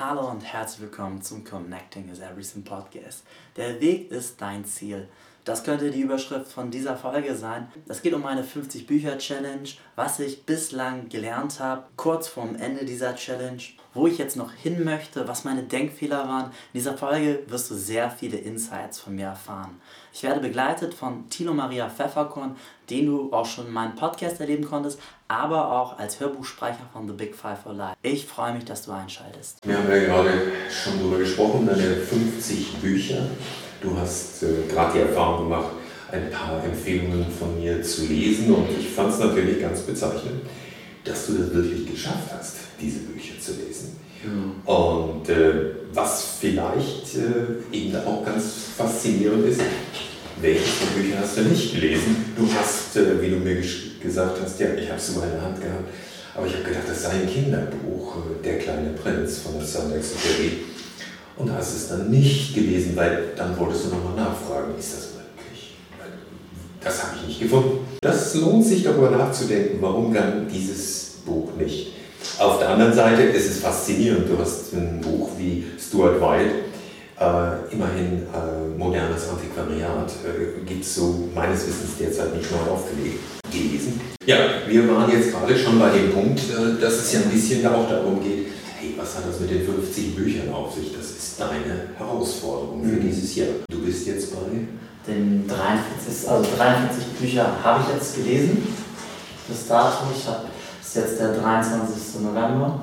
[0.00, 3.22] Hallo und herzlich willkommen zum Connecting is Everything Podcast.
[3.58, 5.06] Der Weg ist dein Ziel.
[5.44, 7.70] Das könnte die Überschrift von dieser Folge sein.
[7.86, 12.86] Es geht um meine 50 Bücher Challenge, was ich bislang gelernt habe, kurz vorm Ende
[12.86, 13.60] dieser Challenge,
[13.94, 16.46] wo ich jetzt noch hin möchte, was meine Denkfehler waren.
[16.46, 19.80] In dieser Folge wirst du sehr viele Insights von mir erfahren.
[20.12, 22.56] Ich werde begleitet von Tilo Maria Pfefferkorn,
[22.88, 27.14] den du auch schon in meinem Podcast erleben konntest, aber auch als Hörbuchsprecher von The
[27.14, 27.96] Big Five for Life.
[28.02, 29.58] Ich freue mich, dass du einschaltest.
[29.64, 30.30] Wir haben ja gerade
[30.68, 33.22] schon darüber gesprochen, deine 50 Bücher.
[33.80, 35.70] Du hast äh, gerade die Erfahrung gemacht,
[36.10, 40.42] ein paar Empfehlungen von mir zu lesen und ich fand es natürlich ganz bezeichnend,
[41.04, 43.96] dass du das wirklich geschafft hast, diese Bücher zu lesen.
[44.22, 44.72] Ja.
[44.74, 45.52] Und äh,
[45.92, 48.44] was vielleicht äh, eben auch ganz
[48.76, 49.60] faszinierend ist,
[50.40, 52.32] welche von Büchern hast du nicht gelesen?
[52.36, 55.60] Du hast, äh, wie du mir gesagt hast, ja, ich habe es in der Hand
[55.60, 55.84] gehabt,
[56.34, 60.52] aber ich habe gedacht, das sei ein Kinderbuch, äh, Der kleine Prinz von der Saint-Exupéry.
[61.36, 65.76] Und hast es dann nicht gelesen, weil dann wolltest du nochmal nachfragen, ist das möglich?
[66.82, 67.89] Das habe ich nicht gefunden.
[68.00, 71.92] Das lohnt sich darüber nachzudenken, warum dann dieses Buch nicht.
[72.38, 76.50] Auf der anderen Seite ist es faszinierend, du hast ein Buch wie Stuart Wilde,
[77.20, 83.20] äh, immerhin äh, modernes Antiquariat, äh, gibt es so meines Wissens derzeit nicht neu aufgelegt
[83.52, 84.00] gelesen.
[84.24, 87.66] Ja, wir waren jetzt gerade schon bei dem Punkt, äh, dass es ja ein bisschen
[87.66, 88.46] auch darum geht,
[88.78, 90.96] hey, was hat das mit den 50 Büchern auf sich?
[90.96, 93.10] Das ist deine Herausforderung für mhm.
[93.10, 93.48] dieses Jahr.
[93.70, 94.38] Du bist jetzt bei?
[95.10, 98.62] Den 43, also 43 Bücher habe ich jetzt gelesen.
[99.48, 100.46] Das Datum, ich habe
[100.80, 102.20] ist jetzt der 23.
[102.22, 102.80] November.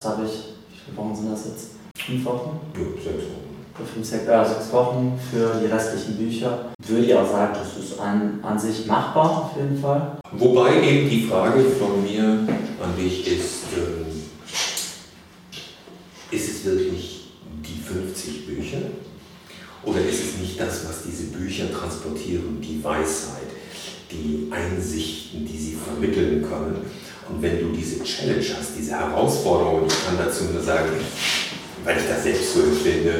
[0.00, 0.32] Das habe ich,
[0.70, 1.66] wie viele Wochen sind das jetzt?
[1.96, 2.60] Fünf Wochen?
[2.74, 3.52] Ja, sechs Wochen.
[3.76, 6.66] Für fünf, sechs, äh, sechs Wochen für die restlichen Bücher.
[6.86, 10.18] Würde ich auch sagen, das ist an, an sich machbar auf jeden Fall.
[10.32, 14.06] Wobei eben die Frage von mir an dich ist, äh,
[16.34, 17.30] ist es wirklich
[17.64, 18.78] die 50 Bücher?
[19.84, 23.48] Oder ist es nicht das, was diese Bücher transportieren, die Weisheit,
[24.10, 26.84] die Einsichten, die sie vermitteln können?
[27.28, 30.90] Und wenn du diese Challenge hast, diese Herausforderung, ich kann dazu nur sagen,
[31.84, 33.14] weil ich das selbst so empfinde,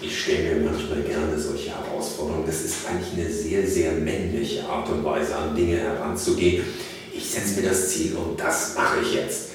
[0.00, 2.46] ich stelle mir manchmal gerne solche Herausforderungen.
[2.46, 6.64] Das ist eigentlich eine sehr, sehr männliche Art und Weise, an Dinge heranzugehen.
[7.12, 9.48] Ich setze mir das Ziel und das mache ich jetzt.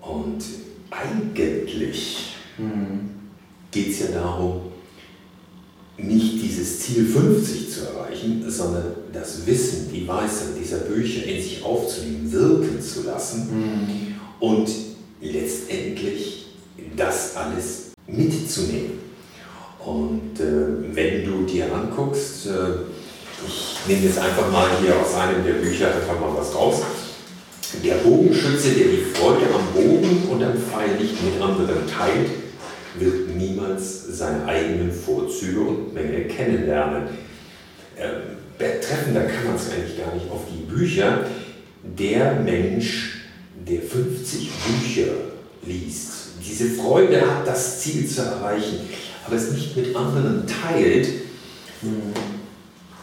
[0.00, 0.44] Und
[0.90, 3.10] eigentlich mhm.
[3.70, 4.69] geht es ja darum,
[6.02, 11.62] nicht dieses Ziel 50 zu erreichen, sondern das Wissen, die Weisheit dieser Bücher in sich
[11.62, 14.14] aufzunehmen, wirken zu lassen mhm.
[14.40, 14.70] und
[15.20, 16.46] letztendlich
[16.96, 19.00] das alles mitzunehmen.
[19.84, 22.50] Und äh, wenn du dir anguckst, äh,
[23.46, 26.82] ich nehme jetzt einfach mal hier aus einem der Bücher einfach mal was raus.
[27.82, 32.28] Der Bogenschütze, der die Freude am Bogen und am Pfeil nicht mit anderen teilt,
[32.98, 37.08] wird niemals seine eigenen Vorzüge und Mängel kennenlernen.
[37.96, 41.24] Äh, treffender kann man es eigentlich gar nicht auf die Bücher.
[41.82, 43.22] Der Mensch,
[43.66, 45.12] der 50 Bücher
[45.64, 46.10] liest,
[46.46, 48.80] diese Freude hat, das Ziel zu erreichen,
[49.26, 51.08] aber es nicht mit anderen teilt,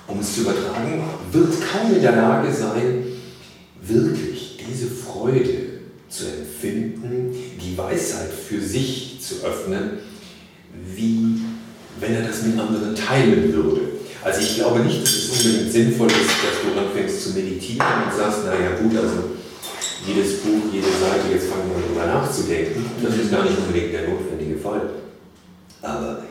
[0.08, 3.06] um es zu übertragen, wird kaum in der Lage sein,
[3.82, 5.68] wirklich diese Freude
[6.10, 10.00] zu empfinden, die Weisheit für sich zu öffnen,
[10.96, 11.42] wie
[12.00, 13.82] wenn er das mit anderen teilen würde.
[14.24, 18.18] Also ich glaube nicht, dass es unbedingt sinnvoll ist, dass du anfängst zu meditieren und
[18.18, 19.38] sagst, naja gut, also
[20.06, 22.86] jedes Buch, jede Seite, jetzt fangen wir darüber nachzudenken.
[23.02, 24.90] Das ist gar nicht unbedingt der notwendige Fall.
[25.82, 26.24] Aber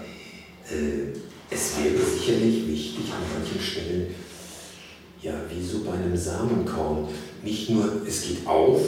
[0.70, 1.16] äh,
[1.50, 4.14] es wäre sicherlich wichtig an manchen Stellen,
[5.22, 7.08] ja, wie so bei einem Samenkorn,
[7.42, 8.80] nicht nur es geht auf,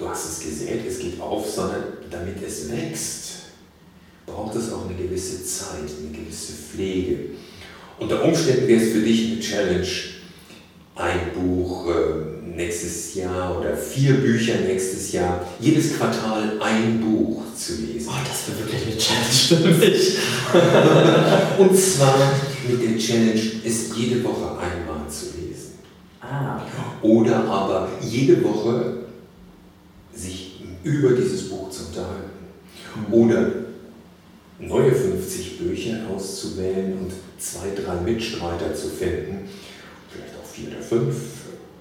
[0.00, 3.32] du hast es gesät, es geht auf, sondern damit es wächst,
[4.26, 7.18] braucht es auch eine gewisse Zeit, eine gewisse Pflege.
[7.98, 9.86] Unter Umständen wäre es für dich eine Challenge,
[10.96, 17.74] ein Buch äh, nächstes Jahr oder vier Bücher nächstes Jahr, jedes Quartal ein Buch zu
[17.74, 18.08] lesen.
[18.08, 20.16] Oh, das wäre wirklich eine Challenge für mich.
[21.58, 22.32] Und zwar
[22.68, 25.78] mit der Challenge, es jede Woche einmal zu lesen.
[26.20, 26.62] Ah.
[27.02, 28.99] Oder aber jede Woche
[30.20, 32.30] sich über dieses Buch zu unterhalten.
[33.10, 33.52] Oder
[34.58, 39.48] neue 50 Bücher auszuwählen und zwei, drei Mitstreiter zu finden,
[40.10, 41.16] vielleicht auch vier oder fünf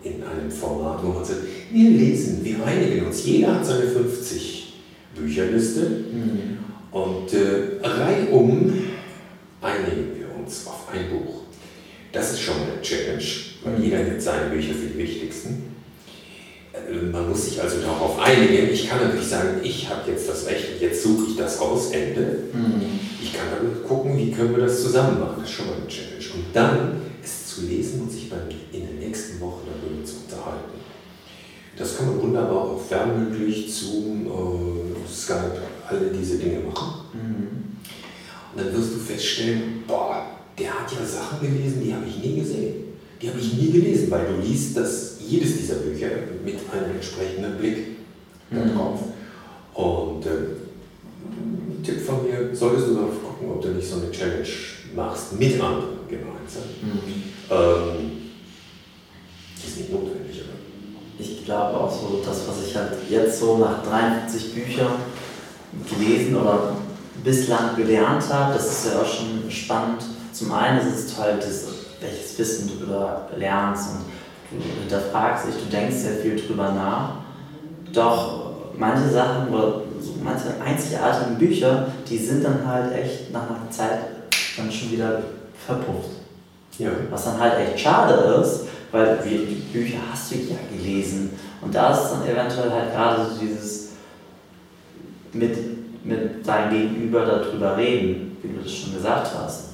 [0.03, 1.41] in einem Format, wo man sagt,
[1.71, 4.73] wir lesen, wir einigen uns, jeder hat seine 50
[5.13, 6.57] Bücherliste mhm.
[6.91, 8.73] und äh, reihum
[9.61, 11.41] einigen wir uns auf ein Buch.
[12.13, 13.23] Das ist schon eine Challenge,
[13.63, 13.83] weil mhm.
[13.83, 15.78] jeder nimmt seine Bücher für die wichtigsten.
[17.11, 18.69] Man muss sich also darauf einigen.
[18.71, 22.43] Ich kann natürlich sagen, ich habe jetzt das Recht, jetzt suche ich das aus, Ende.
[22.53, 22.99] Mhm.
[23.21, 25.35] Ich kann aber gucken, wie können wir das zusammen machen.
[25.39, 26.25] Das ist schon mal eine Challenge.
[26.33, 30.79] Und dann es zu lesen und sich dann in der nächsten Woche darüber zu unterhalten.
[31.77, 37.05] Das kann man wunderbar auch fernmündlich, Zoom, äh, Skype, alle diese Dinge machen.
[37.13, 37.77] Mhm.
[38.51, 40.25] Und dann wirst du feststellen, boah,
[40.57, 42.88] der hat ja Sachen gelesen, die habe ich nie gesehen.
[43.21, 46.07] Die habe ich nie gelesen, weil du liest das, jedes dieser Bücher
[46.43, 47.97] mit einem entsprechenden Blick
[48.49, 48.69] mhm.
[48.69, 48.99] darauf.
[49.73, 54.47] Und äh, Tipp von mir, solltest du darauf gucken, ob du nicht so eine Challenge
[54.95, 56.63] machst, mit anderen gemeinsam.
[56.81, 57.23] Mhm.
[57.49, 58.11] Ähm,
[59.55, 60.59] ist nicht notwendig, aber.
[61.19, 64.93] Ich glaube auch so, das, was ich halt jetzt so nach 53 Büchern
[65.89, 66.77] gelesen oder
[67.23, 70.03] bislang gelernt habe, das ist ja auch schon spannend.
[70.31, 71.65] Zum einen ist es toll, das,
[72.01, 73.89] welches Wissen du darüber lernst
[74.51, 77.15] und du hinterfragst dich, du denkst sehr viel drüber nach.
[77.93, 83.69] Doch manche Sachen oder so manche einzigartigen Bücher, die sind dann halt echt nach einer
[83.69, 83.99] Zeit
[84.57, 85.21] dann schon wieder
[85.65, 86.09] verpufft.
[86.77, 86.89] Ja.
[87.09, 88.61] Was dann halt echt schade ist,
[88.91, 91.31] weil die Bücher hast du ja gelesen.
[91.61, 93.89] Und da ist dann eventuell halt gerade so dieses
[95.33, 99.65] mit, mit deinem Gegenüber darüber reden, wie du das schon gesagt hast.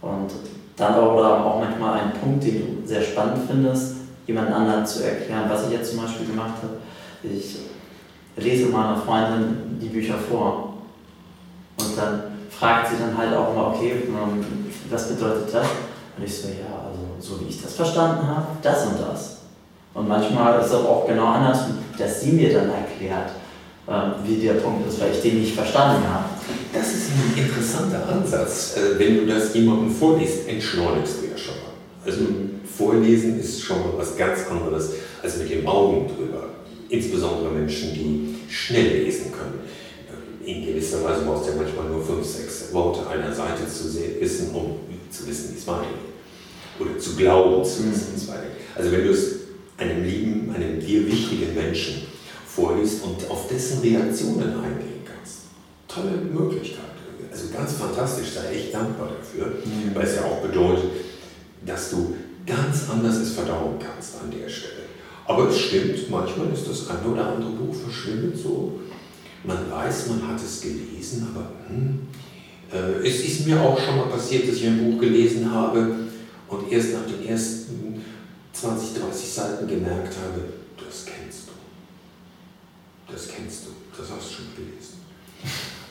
[0.00, 0.30] Und
[0.76, 5.44] dann oder auch manchmal ein Punkt, den du sehr spannend findest, jemand anderen zu erklären.
[5.48, 6.78] Was ich jetzt zum Beispiel gemacht habe,
[7.22, 7.58] ich
[8.36, 10.74] lese meiner Freundin die Bücher vor.
[11.78, 14.44] Und dann fragt sie dann halt auch mal, okay, ähm,
[14.90, 15.66] was bedeutet das?
[16.16, 19.38] Und ich so, ja, also so wie ich das verstanden habe, das und das.
[19.94, 21.66] Und manchmal ist es auch genau anders,
[21.98, 23.30] dass sie mir dann erklärt,
[23.88, 26.23] ähm, wie der Punkt ist, weil ich den nicht verstanden habe.
[26.72, 28.76] Das ist ein interessanter Ansatz.
[28.76, 31.72] Äh, wenn du das jemandem vorliest, entschleunigst du ja schon mal.
[32.04, 32.20] Also
[32.76, 34.90] Vorlesen ist schon mal was ganz anderes
[35.22, 36.48] als mit den Augen drüber.
[36.88, 39.60] Insbesondere Menschen, die schnell lesen können.
[40.44, 43.94] Äh, in gewisser Weise brauchst du ja manchmal nur fünf, sechs Worte einer Seite zu
[44.20, 44.76] wissen, um
[45.10, 46.14] zu wissen, wie es weitergeht.
[46.80, 48.56] Oder zu glauben zu wissen, wie es weitergeht.
[48.74, 49.34] Also wenn du es
[49.78, 52.02] einem lieben, einem dir wichtigen Menschen
[52.46, 54.93] vorliest und auf dessen Reaktionen eingehen kannst.
[55.94, 56.84] Tolle Möglichkeit.
[57.30, 59.94] Also ganz fantastisch, sei echt dankbar dafür, mhm.
[59.94, 60.90] weil es ja auch bedeutet,
[61.64, 64.84] dass du ganz anders es verdauen kannst an der Stelle.
[65.26, 68.80] Aber es stimmt, manchmal ist das eine oder andere Buch verschwindet so.
[69.42, 72.06] Man weiß, man hat es gelesen, aber hm,
[72.72, 75.94] äh, es ist mir auch schon mal passiert, dass ich ein Buch gelesen habe
[76.48, 78.02] und erst nach den ersten
[78.52, 80.44] 20, 30 Seiten gemerkt habe,
[80.76, 83.12] das kennst du.
[83.12, 85.04] Das kennst du, das hast du schon gelesen.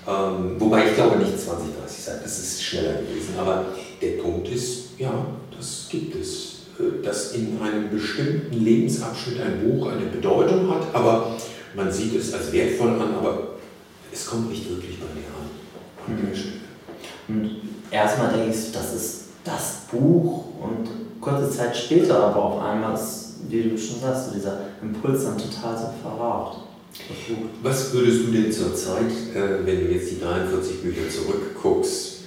[0.08, 3.36] Ähm, wobei ich glaube nicht 20, 30 Seiten, das ist schneller gewesen.
[3.40, 3.66] Aber
[4.02, 6.54] der Punkt ist, ja, das gibt es.
[6.80, 11.36] Äh, dass in einem bestimmten Lebensabschnitt ein Buch eine Bedeutung hat, aber
[11.76, 13.50] man sieht es als wertvoll an, aber
[14.12, 16.36] es kommt nicht wirklich bei mir an.
[16.36, 16.54] Stelle.
[17.28, 17.62] Und
[17.92, 23.36] erstmal denke ich, das ist das Buch und kurze Zeit später aber auf einmal ist,
[23.50, 26.60] wie du schon sagst, dieser Impuls dann total so verraucht.
[27.64, 32.22] Was würdest du denn zur Zeit, äh, wenn du jetzt die 43 Bücher zurückguckst,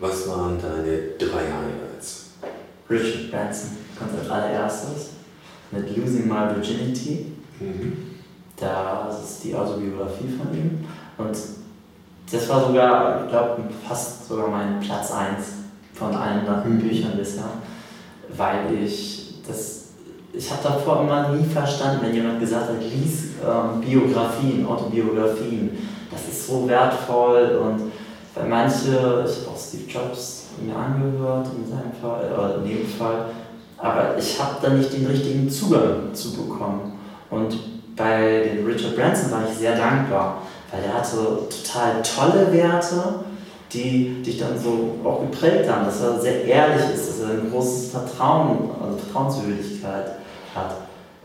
[0.00, 2.30] was waren deine drei Highlights?
[2.88, 5.10] Richard Branson kommt als allererstes
[5.70, 7.26] mit Losing My Virginity.
[7.60, 8.08] Mhm.
[8.56, 10.84] Das ist die Autobiografie von ihm.
[11.18, 11.36] Und
[12.30, 15.46] das war sogar, ich glaube, fast sogar mein Platz 1
[15.94, 16.80] von allen mhm.
[16.80, 17.50] Büchern bisher,
[18.36, 19.87] weil ich das,
[20.32, 25.70] ich habe davor immer nie verstanden, wenn jemand gesagt hat, lies ähm, Biografien, Autobiografien,
[26.10, 27.92] das ist so wertvoll und
[28.34, 32.86] weil manche, ich habe auch Steve Jobs mir angehört in seinem Fall, oder in dem
[32.86, 33.26] Fall,
[33.78, 36.98] aber ich habe da nicht den richtigen Zugang zu bekommen.
[37.30, 37.56] Und
[37.96, 41.16] bei den Richard Branson war ich sehr dankbar, weil der hatte
[41.48, 43.24] total tolle Werte,
[43.72, 47.50] die dich dann so auch geprägt haben, dass er sehr ehrlich ist, dass er ein
[47.50, 50.12] großes Vertrauen, also Vertrauenswürdigkeit
[50.54, 50.76] hat.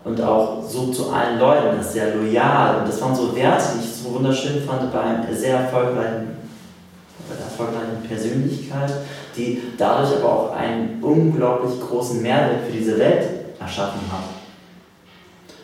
[0.04, 2.80] Und auch so zu allen Leuten, ist sehr loyal.
[2.80, 6.38] Und das waren so Werte, die ich so wunderschön fand bei einer sehr erfolgreichen,
[7.30, 8.92] erfolgreichen Persönlichkeit,
[9.38, 14.26] die dadurch aber auch einen unglaublich großen Mehrwert für diese Welt erschaffen hat.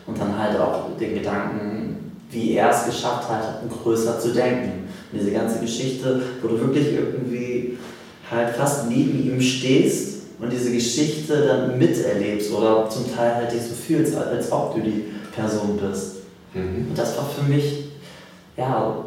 [0.06, 4.79] Und dann halt auch den Gedanken, wie er es geschafft hat, größer zu denken
[5.12, 7.78] diese ganze Geschichte, wo du wirklich irgendwie
[8.30, 13.62] halt fast neben ihm stehst und diese Geschichte dann miterlebst oder zum Teil halt dich
[13.62, 16.16] so fühlst, als ob du die Person bist.
[16.54, 16.88] Mhm.
[16.90, 17.90] Und das war für mich,
[18.56, 19.04] ja,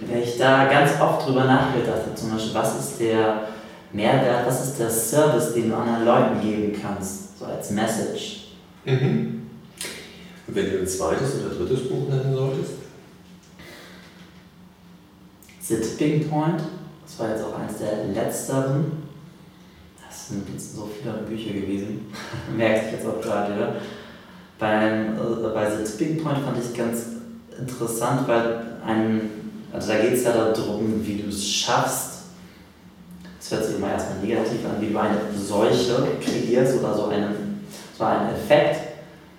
[0.00, 3.48] wenn ich da ganz oft drüber nachgedacht habe, zum Beispiel, was ist der
[3.92, 8.48] Mehrwert, was ist der Service, den du anderen Leuten geben kannst, so als Message.
[8.84, 9.42] Mhm.
[10.46, 12.79] Wenn du ein zweites oder drittes Buch nennen solltest?
[15.76, 16.60] Tipping Point,
[17.04, 18.92] das war jetzt auch eines der letzteren.
[20.06, 22.12] Das sind jetzt so viele Bücher gewesen,
[22.56, 23.60] merke ich jetzt auch gerade.
[23.60, 23.74] Ja.
[24.58, 27.06] Beim, äh, bei The Point fand ich ganz
[27.58, 29.30] interessant, weil ein,
[29.72, 32.10] also da geht es ja darum, wie du es schaffst,
[33.38, 37.64] das hört sich immer erstmal negativ an, wie du eine Seuche kreierst oder so einen,
[37.96, 38.80] so einen Effekt,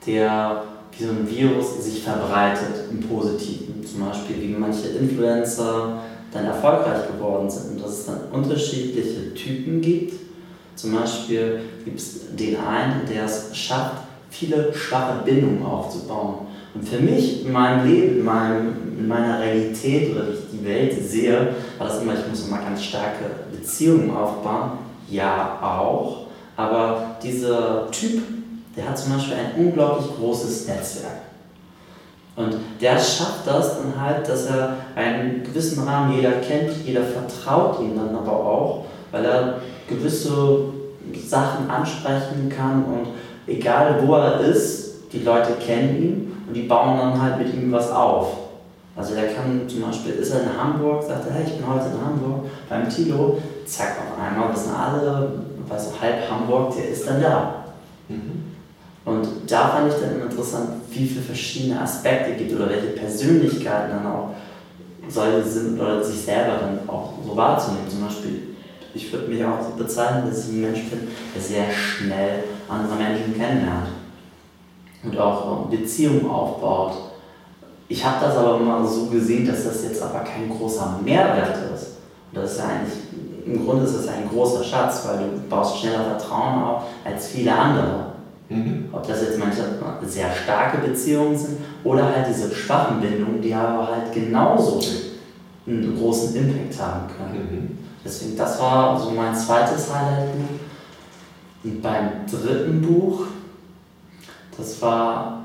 [0.07, 0.63] der
[0.97, 3.85] wie so ein Virus sich verbreitet im Positiven.
[3.85, 6.00] Zum Beispiel, wie manche Influencer
[6.31, 10.13] dann erfolgreich geworden sind und dass es dann unterschiedliche Typen gibt.
[10.75, 13.97] Zum Beispiel gibt es den einen, der es schafft,
[14.29, 16.47] viele schwache Bindungen aufzubauen.
[16.73, 20.65] Und für mich in meinem Leben, in, meinem, in meiner Realität oder wie ich die
[20.65, 24.71] Welt sehe, war das immer, ich muss immer ganz starke Beziehungen aufbauen.
[25.09, 26.27] Ja, auch.
[26.55, 28.23] Aber dieser Typ,
[28.77, 31.30] der hat zum Beispiel ein unglaublich großes Netzwerk.
[32.43, 37.79] Und der schafft das dann halt, dass er einen gewissen Rahmen jeder kennt, jeder vertraut
[37.81, 39.55] ihm dann aber auch, weil er
[39.88, 40.65] gewisse
[41.27, 43.07] Sachen ansprechen kann und
[43.48, 47.71] egal wo er ist, die Leute kennen ihn und die bauen dann halt mit ihm
[47.71, 48.38] was auf.
[48.95, 51.86] Also der kann zum Beispiel, ist er in Hamburg, sagt er, hey, ich bin heute
[51.86, 55.31] in Hamburg beim Tilo, zack, auf einmal wissen alle,
[55.67, 57.55] weißt du, halb Hamburg, der ist dann da.
[58.10, 58.51] Mhm.
[59.03, 64.05] Und da fand ich dann interessant, wie viele verschiedene Aspekte gibt oder welche Persönlichkeiten dann
[64.05, 64.29] auch
[65.08, 67.89] solche sind oder sich selber dann auch so wahrzunehmen.
[67.89, 68.55] Zum Beispiel,
[68.93, 72.96] ich würde mich auch so bezeichnen, dass ich ein Mensch bin, der sehr schnell andere
[72.96, 73.88] Menschen kennenlernt
[75.03, 76.93] und auch Beziehungen aufbaut.
[77.88, 81.98] Ich habe das aber immer so gesehen, dass das jetzt aber kein großer Mehrwert ist.
[82.31, 82.93] Und das ist ja eigentlich,
[83.46, 87.53] im Grunde ist das ein großer Schatz, weil du baust schneller Vertrauen auf als viele
[87.53, 88.11] andere.
[88.51, 88.89] Mhm.
[88.91, 89.63] Ob das jetzt manche
[90.03, 94.81] sehr starke Beziehungen sind oder halt diese schwachen Bindungen, die aber halt genauso
[95.65, 97.48] einen großen Impact haben können.
[97.50, 97.77] Mhm.
[98.03, 100.60] Deswegen, das war so mein zweites Highlight-Buch.
[101.63, 103.27] Und beim dritten Buch,
[104.58, 105.43] das war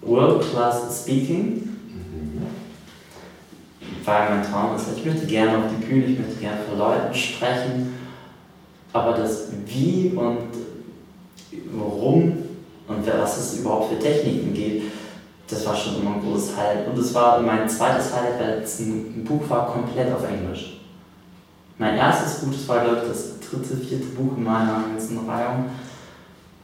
[0.00, 1.68] World Class Speaking.
[1.88, 2.46] Mhm.
[4.04, 7.14] Weil mein Traum ist, ich möchte gerne auf die Bühne, ich möchte gerne vor Leuten
[7.14, 7.94] sprechen,
[8.92, 10.57] aber das Wie und
[11.72, 12.32] warum
[12.88, 14.92] und was es überhaupt für Techniken gibt,
[15.48, 16.88] das war schon immer ein großes Highlight.
[16.88, 20.80] Und es war mein zweites Highlight, weil es ein Buch war komplett auf Englisch.
[21.78, 25.66] Mein erstes Buch, das war glaube ich das dritte, vierte Buch in meiner ganzen Reihung.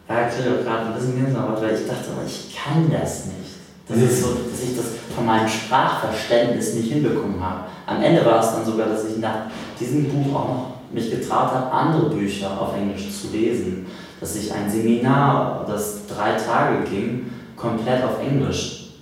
[0.07, 3.55] Da kriege ich auch gerade ein bisschen Gänsehaut, weil ich dachte, ich kann das nicht.
[3.89, 7.65] Das ist so, dass ich das von meinem Sprachverständnis nicht hinbekommen habe.
[7.87, 9.47] Am Ende war es dann sogar, dass ich nach
[9.79, 13.87] diesem Buch auch noch mich getraut habe, andere Bücher auf Englisch zu lesen
[14.25, 18.93] dass ich ein Seminar, das drei Tage ging, komplett auf Englisch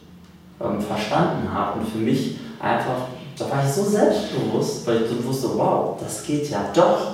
[0.60, 3.06] ähm, verstanden habe und für mich einfach,
[3.38, 7.12] da war ich so selbstbewusst, weil ich dann wusste, wow, das geht ja doch.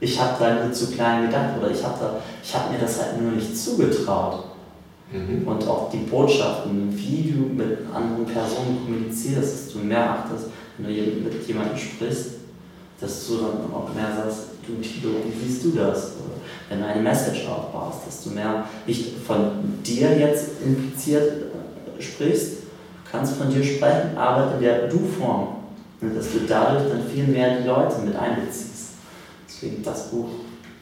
[0.00, 2.22] Ich habe da nicht zu klein gedacht oder ich habe
[2.54, 4.44] hab mir das halt nur nicht zugetraut.
[5.12, 5.46] Mhm.
[5.46, 10.46] Und auch die Botschaften, wie du mit anderen Personen kommunizierst, dass du mehr achtest,
[10.78, 12.30] wenn du mit jemandem sprichst,
[12.98, 16.12] dass du dann auch mehr sagst, du Tilo, wie siehst du das?
[16.68, 21.44] wenn du eine Message aufbaust, dass du mehr nicht von dir jetzt impliziert
[21.98, 25.56] äh, sprichst, du kannst von dir sprechen, aber in der Du-Form.
[26.00, 28.94] Und dass du dadurch dann viel mehr die Leute mit einbeziehst.
[29.48, 30.28] Deswegen das Buch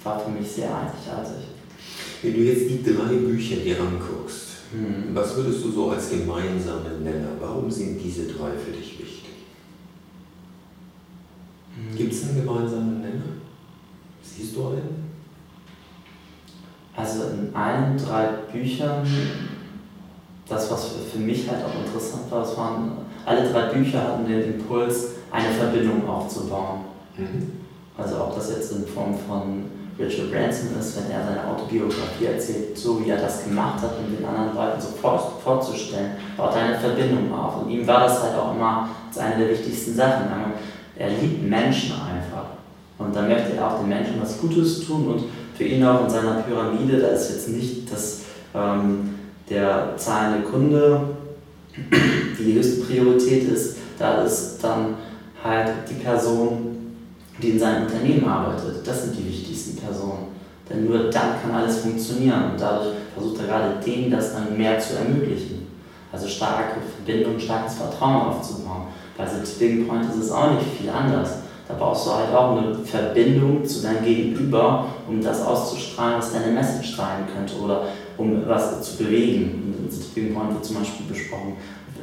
[0.02, 1.48] war für mich sehr einzigartig.
[2.22, 5.14] Wenn du jetzt die drei Bücher dir anguckst, hm.
[5.14, 9.30] was würdest du so als gemeinsamen Nenner, warum sind diese drei für dich wichtig?
[11.76, 11.96] Hm.
[11.96, 13.34] Gibt es einen gemeinsamen Nenner?
[14.36, 15.14] Siehst du einen?
[16.96, 19.06] Also in allen drei Büchern,
[20.48, 22.92] das was für mich halt auch interessant war, es waren,
[23.24, 26.80] alle drei Bücher hatten den Impuls, eine Verbindung aufzubauen.
[27.16, 27.52] Mhm.
[27.96, 29.64] Also ob das jetzt in Form von
[29.98, 34.14] Richard Branson ist, wenn er seine Autobiografie erzählt, so wie er das gemacht hat, um
[34.14, 37.62] den anderen Leuten so vorzustellen, baut eine Verbindung auf.
[37.62, 40.26] Und ihm war das halt auch immer als eine der wichtigsten Sachen.
[40.96, 42.63] Er liebt Menschen einfach.
[42.98, 45.24] Und da möchte er auch den Menschen was Gutes tun und
[45.56, 48.20] für ihn auch in seiner Pyramide, da ist jetzt nicht das,
[48.54, 49.14] ähm,
[49.48, 51.00] der zahlende Kunde
[52.38, 54.94] die höchste Priorität ist, da ist dann
[55.42, 56.76] halt die Person,
[57.42, 58.86] die in seinem Unternehmen arbeitet.
[58.86, 60.34] Das sind die wichtigsten Personen.
[60.68, 64.78] Denn nur dann kann alles funktionieren und dadurch versucht er gerade denen das dann mehr
[64.78, 65.66] zu ermöglichen.
[66.10, 68.84] Also starke Verbindung, starkes Vertrauen aufzubauen.
[69.18, 71.38] Bei Tipping Point ist es auch nicht viel anders.
[71.66, 76.52] Da brauchst du halt auch eine Verbindung zu deinem Gegenüber, um das auszustrahlen, was deine
[76.52, 77.54] Message sein könnte.
[77.62, 77.85] Oder
[78.16, 79.75] um was zu bewegen.
[79.78, 81.54] In Tipping Point wird zum Beispiel besprochen,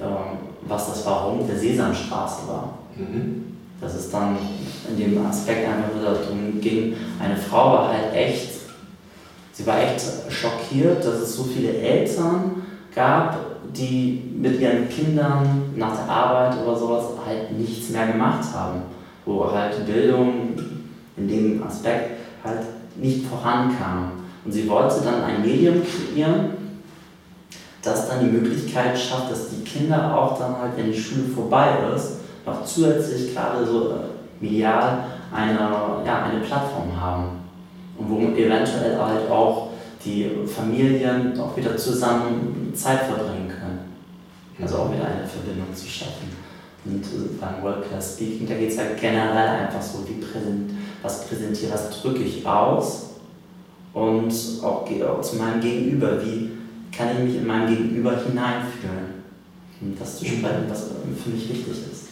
[0.01, 2.74] ähm, was das Warum der Sesamstraße war.
[2.96, 3.58] Mhm.
[3.80, 4.38] Dass es dann
[4.89, 8.51] in dem Aspekt einfach nur darum ging, eine Frau war halt echt,
[9.53, 12.63] sie war echt schockiert, dass es so viele Eltern
[12.94, 13.38] gab,
[13.75, 18.82] die mit ihren Kindern nach der Arbeit oder sowas halt nichts mehr gemacht haben.
[19.25, 20.56] Wo halt Bildung
[21.18, 22.62] in dem Aspekt halt
[22.96, 24.12] nicht vorankam.
[24.44, 26.51] Und sie wollte dann ein Medium kreieren,
[27.82, 31.70] das dann die Möglichkeit schafft, dass die Kinder auch dann halt, wenn die Schule vorbei
[31.96, 33.94] ist, noch zusätzlich gerade so äh,
[34.40, 37.42] medial eine, ja, eine Plattform haben.
[37.98, 39.70] Und wo eventuell halt auch
[40.04, 43.80] die Familien auch wieder zusammen Zeit verbringen können.
[44.62, 46.30] Also auch wieder eine Verbindung zu schaffen.
[46.83, 50.71] Und äh, beim World Speaking, da geht es ja generell einfach so, wie präsent,
[51.01, 53.09] was präsentiere, was drücke ich aus
[53.93, 54.33] und
[54.63, 56.51] auch, auch zu meinem Gegenüber, wie
[56.95, 59.21] kann ich mich in meinem Gegenüber hineinfühlen
[59.81, 60.88] und das zu sprechen, was
[61.23, 62.05] für mich wichtig ist.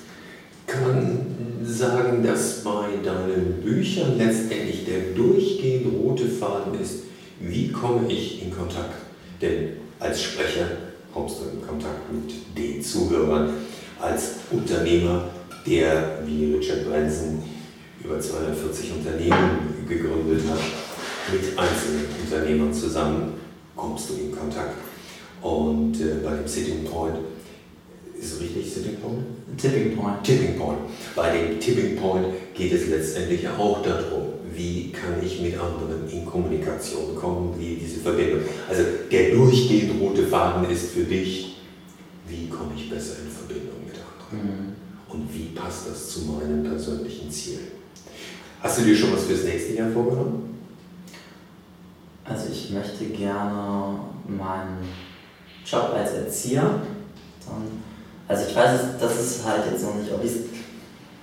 [0.67, 1.25] Kann man
[1.63, 7.03] sagen, dass bei deinen Büchern letztendlich der durchgehend rote Faden ist,
[7.39, 8.93] wie komme ich in Kontakt?
[9.41, 10.65] Denn als Sprecher
[11.13, 13.49] kommst du in Kontakt mit den Zuhörern,
[14.01, 15.25] als Unternehmer,
[15.65, 17.43] der wie Richard Branson
[18.03, 20.59] über 240 Unternehmen gegründet hat,
[21.31, 23.33] mit einzelnen Unternehmern zusammen
[23.75, 24.75] kommst du in Kontakt.
[25.41, 27.15] Und äh, bei dem Sitting Point,
[28.19, 29.23] ist es richtig Sitting Point?
[29.57, 30.23] Tipping Point.
[30.23, 30.79] Tipping Point.
[31.15, 36.25] Bei dem Tipping Point geht es letztendlich auch darum, wie kann ich mit anderen in
[36.25, 38.41] Kommunikation kommen, wie diese Verbindung.
[38.67, 41.57] Also der durchgehend rote Faden ist für dich,
[42.27, 43.68] wie komme ich besser in Verbindung
[44.31, 47.67] und wie passt das zu meinen persönlichen Zielen.
[48.61, 50.59] Hast du dir schon was fürs nächste Jahr vorgenommen?
[52.25, 54.87] Also ich möchte gerne meinen
[55.65, 56.61] Job als Erzieher,
[57.45, 57.81] dann,
[58.27, 60.31] also ich weiß, das ist halt jetzt noch nicht, ob ich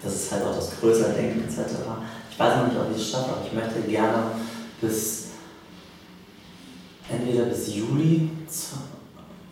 [0.02, 1.72] das ist halt auch das größere Denken etc.
[2.30, 4.30] Ich weiß noch nicht, ob ich es schaffe, aber ich möchte gerne
[4.80, 5.26] bis
[7.08, 8.30] entweder bis Juli,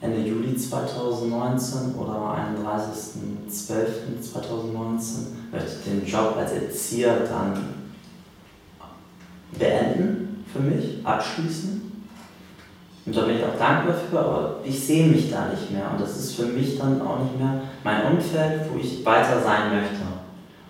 [0.05, 2.37] Ende Juli 2019 oder
[2.69, 5.01] 31.12.2019
[5.51, 7.75] möchte ich den Job als Erzieher dann
[9.59, 11.81] beenden für mich, abschließen.
[13.07, 15.90] Und da bin ich auch dankbar für, aber ich sehe mich da nicht mehr.
[15.90, 19.75] Und das ist für mich dann auch nicht mehr mein Umfeld, wo ich weiter sein
[19.75, 20.03] möchte.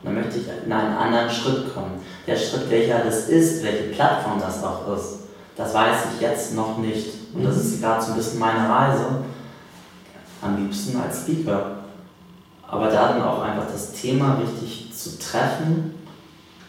[0.02, 2.00] Und dann möchte ich in einen anderen Schritt kommen.
[2.26, 5.18] Der Schritt, welcher das ist, welche Plattform das auch ist,
[5.56, 7.23] das weiß ich jetzt noch nicht.
[7.34, 9.06] Und das ist gerade so ein bisschen meine Reise.
[10.40, 11.78] Am liebsten als Speaker.
[12.66, 15.94] Aber da dann auch einfach das Thema richtig zu treffen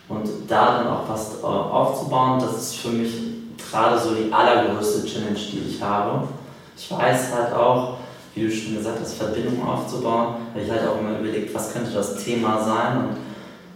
[0.07, 3.11] und da dann auch was äh, aufzubauen, das ist für mich
[3.57, 6.27] gerade so die allergrößte Challenge, die ich habe.
[6.77, 7.97] Ich weiß halt auch,
[8.33, 11.91] wie du schon gesagt hast, Verbindungen aufzubauen, weil ich halt auch immer überlegt, was könnte
[11.91, 13.17] das Thema sein und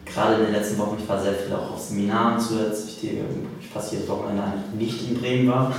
[0.06, 3.22] gerade in den letzten Wochen, ich war sehr viel auch auf Seminaren zusätzlich, die
[3.62, 5.72] ich fast jedes Wochenende eigentlich nicht in Bremen war.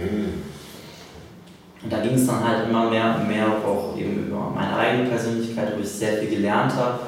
[0.00, 0.42] Mhm.
[1.82, 5.08] Und da ging es dann halt immer mehr und mehr auch eben über meine eigene
[5.08, 6.98] Persönlichkeit, wo ich sehr viel gelernt habe,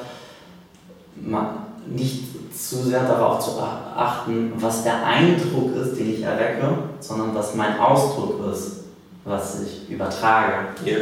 [1.87, 2.23] nicht
[2.57, 7.79] zu sehr darauf zu achten, was der Eindruck ist, den ich erwecke, sondern was mein
[7.79, 8.85] Ausdruck ist,
[9.25, 10.53] was ich übertrage.
[10.85, 10.99] Yeah.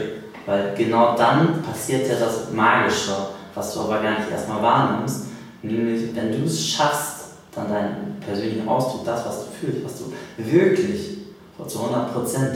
[0.47, 3.13] Weil genau dann passiert ja das Magische,
[3.53, 5.27] was du aber gar nicht erstmal wahrnimmst,
[5.61, 10.13] Nämlich, wenn du es schaffst, dann deinen persönlichen Ausdruck, das, was du fühlst, was du
[10.37, 11.18] wirklich
[11.67, 12.55] zu 100 Prozent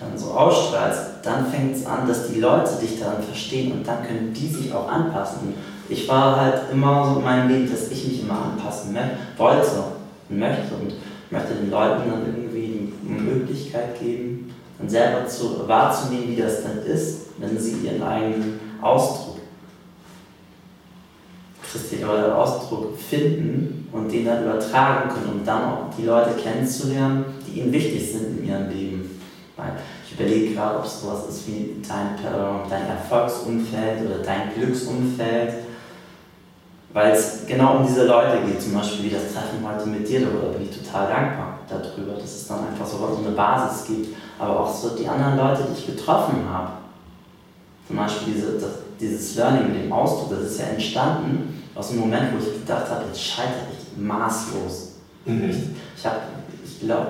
[0.00, 4.06] dann so ausstrahlst, dann fängt es an, dass die Leute dich daran verstehen und dann
[4.06, 5.54] können die sich auch anpassen.
[5.88, 8.96] Ich war halt immer so in meinem Leben, dass ich mich immer anpassen
[9.36, 9.84] wollte
[10.28, 10.92] und möchte und
[11.30, 16.84] möchte den Leuten dann irgendwie die Möglichkeit geben, dann selber zu, wahrzunehmen, wie das dann
[16.84, 19.36] ist, wenn sie ihren eigenen Ausdruck
[21.76, 27.24] christlicher Ausdruck finden und den dann übertragen können, um dann auch die Leute kennenzulernen,
[27.56, 29.20] die ihnen wichtig sind in ihrem Leben.
[30.06, 35.54] Ich überlege gerade, ob es sowas ist wie dein, äh, dein Erfolgsumfeld oder dein Glücksumfeld,
[36.92, 40.20] weil es genau um diese Leute geht, zum Beispiel wie das Treffen heute mit dir,
[40.20, 44.60] darüber bin ich total dankbar darüber, dass es dann einfach so eine Basis gibt, aber
[44.60, 46.72] auch so die anderen Leute, die ich getroffen habe.
[47.86, 52.00] Zum Beispiel diese, das, dieses Learning mit dem Ausdruck, das ist ja entstanden aus dem
[52.00, 54.92] Moment, wo ich gedacht habe, jetzt scheitere ich maßlos.
[55.24, 55.50] Mhm.
[55.50, 55.56] Ich,
[55.96, 56.18] ich habe,
[56.64, 57.06] ich glaube,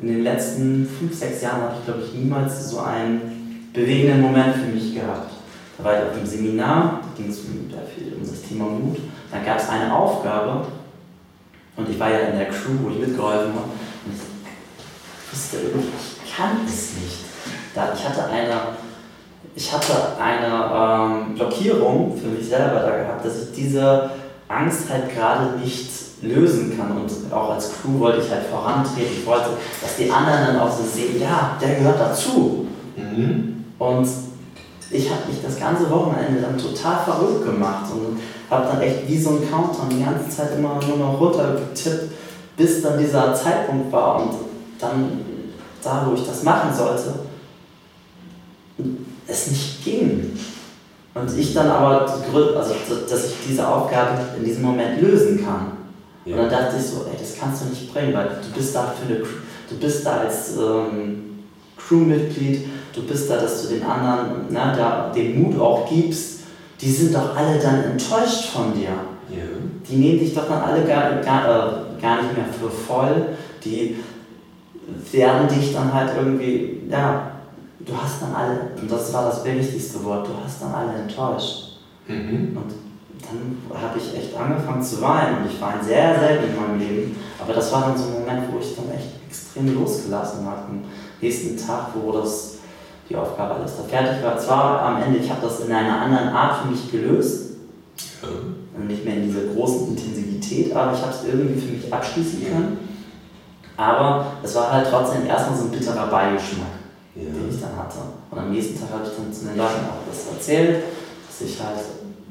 [0.00, 4.54] in den letzten fünf, sechs Jahren habe ich, glaube ich, niemals so einen bewegenden Moment
[4.56, 5.30] für mich gehabt.
[5.78, 8.98] Da war ich auf dem Seminar, da ging es um, das Thema Mut.
[9.30, 10.66] Dann gab es eine Aufgabe
[11.76, 13.70] und ich war ja in der Crew, wo ich mitgeholfen habe.
[14.06, 15.88] Und ich wusste irgendwie,
[16.36, 17.24] kann es nicht.
[17.74, 18.60] Da, ich hatte eine,
[19.56, 24.10] ich hatte eine ähm, Blockierung für mich selber da gehabt, dass ich diese
[24.46, 25.90] Angst halt gerade nicht
[26.24, 26.92] lösen kann.
[26.92, 29.18] Und auch als Crew wollte ich halt vorantreten.
[29.18, 32.66] Ich wollte, dass die anderen dann auch so sehen, ja, der gehört dazu.
[32.96, 33.64] Mhm.
[33.78, 34.08] Und
[34.90, 38.18] ich habe mich das ganze Wochenende dann total verrückt gemacht und
[38.50, 42.12] habe dann echt wie so ein Countdown die ganze Zeit immer nur noch runtergetippt,
[42.56, 44.30] bis dann dieser Zeitpunkt war und
[44.78, 45.20] dann
[45.82, 47.14] da, wo ich das machen sollte,
[49.26, 50.38] es nicht ging.
[51.14, 52.74] Und ich dann aber, also
[53.08, 55.72] dass ich diese Aufgabe in diesem Moment lösen kann.
[56.24, 56.36] Ja.
[56.36, 58.92] Und dann dachte ich so, ey, das kannst du nicht bringen, weil du bist da
[58.92, 61.44] für eine, du bist da als ähm,
[61.76, 66.40] Crewmitglied, du bist da, dass du den anderen ne, da, den Mut auch gibst.
[66.80, 68.88] Die sind doch alle dann enttäuscht von dir.
[69.30, 69.44] Ja.
[69.88, 73.28] Die nehmen dich doch dann alle gar, gar, äh, gar nicht mehr für voll.
[73.64, 73.96] Die
[75.12, 77.32] werden dich dann halt irgendwie, ja,
[77.80, 81.78] du hast dann alle, und das war das wichtigste Wort, du hast dann alle enttäuscht.
[82.06, 82.56] Mhm.
[82.56, 82.83] Und
[83.28, 87.16] dann habe ich echt angefangen zu weinen und ich weine sehr selten in meinem Leben.
[87.40, 90.58] Aber das war dann so ein Moment, wo ich dann echt extrem losgelassen habe.
[90.68, 90.84] Am
[91.20, 92.58] nächsten Tag, wo das,
[93.08, 94.38] die Aufgabe alles da fertig war.
[94.38, 97.52] Zwar am Ende, ich habe das in einer anderen Art für mich gelöst.
[98.22, 98.28] Ja.
[98.86, 102.78] Nicht mehr in dieser großen Intensivität, aber ich habe es irgendwie für mich abschließen können.
[103.76, 106.66] Aber es war halt trotzdem erstmal so ein bitterer Beigeschmack,
[107.14, 107.22] ja.
[107.22, 107.98] den ich dann hatte.
[108.30, 110.84] Und am nächsten Tag habe ich dann zu den Leuten auch das erzählt,
[111.28, 111.78] dass ich halt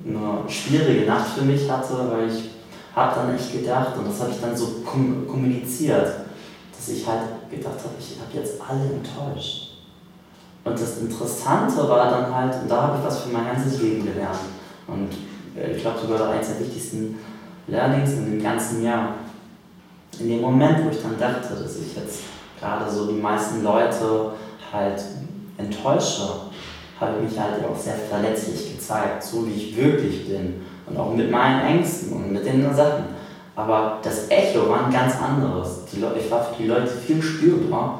[0.06, 2.50] eine schwierige Nacht für mich hatte, weil ich
[2.96, 6.08] habe dann echt gedacht, und das habe ich dann so kommuniziert,
[6.76, 9.70] dass ich halt gedacht habe, ich habe jetzt alle enttäuscht.
[10.66, 14.06] Und das Interessante war dann halt, und da habe ich was für mein ganzes Leben
[14.06, 14.40] gelernt.
[14.88, 15.10] Und
[15.58, 17.20] äh, ich glaube sogar eines der wichtigsten
[17.68, 19.16] Learnings in dem ganzen Jahr.
[20.20, 22.20] In dem Moment, wo ich dann dachte, dass ich jetzt
[22.60, 24.34] gerade so die meisten Leute
[24.72, 25.04] halt
[25.58, 26.24] enttäusche,
[27.00, 30.62] habe ich mich halt auch sehr verletzlich gezeigt, so wie ich wirklich bin.
[30.86, 33.06] Und auch mit meinen Ängsten und mit den Sachen.
[33.56, 35.82] Aber das Echo war ein ganz anderes.
[35.92, 38.00] Ich war für die Leute viel spürbarer,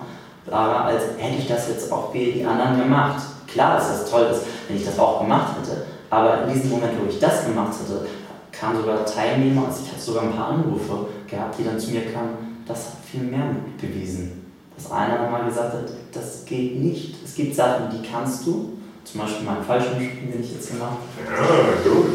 [0.52, 3.24] als hätte ich das jetzt auch wie die anderen gemacht.
[3.48, 4.28] Klar ist das toll,
[4.68, 5.86] wenn ich das auch gemacht hätte.
[6.10, 8.08] Aber in diesem Moment, wo ich das gemacht hätte,
[8.52, 12.12] kamen sogar Teilnehmer, also ich hatte sogar ein paar Anrufe gehabt, die dann zu mir
[12.12, 14.44] kamen, das hat viel mehr bewiesen.
[14.76, 17.16] Dass einer nochmal gesagt hat, das geht nicht.
[17.24, 21.84] Es gibt Sachen, die kannst du, zum Beispiel meinen Fallschirmsprung, den ich jetzt gemacht habe.
[21.86, 22.06] Ja, gut.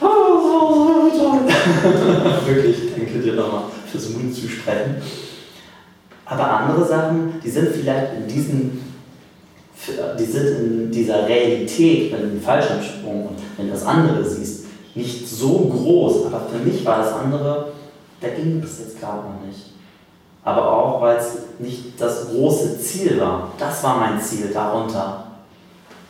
[0.00, 1.40] Oh, toll.
[2.46, 4.96] Wirklich, danke dir nochmal fürs Mut zu sprechen.
[6.26, 8.94] Aber andere Sachen, die sind vielleicht in diesen,
[10.18, 14.64] die sind in dieser Realität, wenn du den Fallschirmsprung und wenn du das andere siehst,
[14.94, 16.26] nicht so groß.
[16.26, 17.72] Aber für mich war das andere,
[18.20, 19.70] da ging es jetzt gerade noch nicht.
[20.44, 23.52] Aber auch, weil es nicht das große Ziel war.
[23.58, 25.23] Das war mein Ziel darunter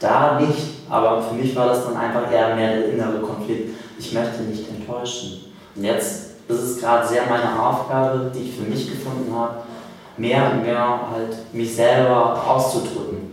[0.04, 3.70] da nicht, aber für mich war das dann einfach eher mehr der innere Konflikt.
[3.98, 5.46] Ich möchte nicht enttäuschen.
[5.74, 9.62] Und jetzt ist es gerade sehr meine Aufgabe, die ich für mich gefunden habe,
[10.16, 13.32] mehr und mehr halt mich selber auszudrücken.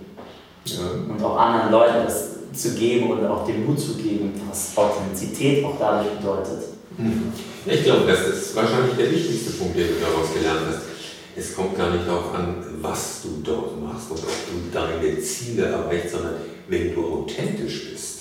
[0.66, 0.78] Ja.
[1.10, 5.64] Und auch anderen Leuten das zu geben oder auch den Mut zu geben, was Authentizität
[5.66, 6.64] auch dadurch bedeutet.
[6.98, 7.32] Mhm.
[7.66, 10.82] Ich glaube, das ist wahrscheinlich der wichtigste Punkt, den du daraus gelernt hast.
[11.36, 15.68] Es kommt gar nicht darauf an, was du dort machst und ob du deine Ziele
[15.68, 16.34] erreichst, sondern
[16.72, 18.20] wenn du authentisch bist,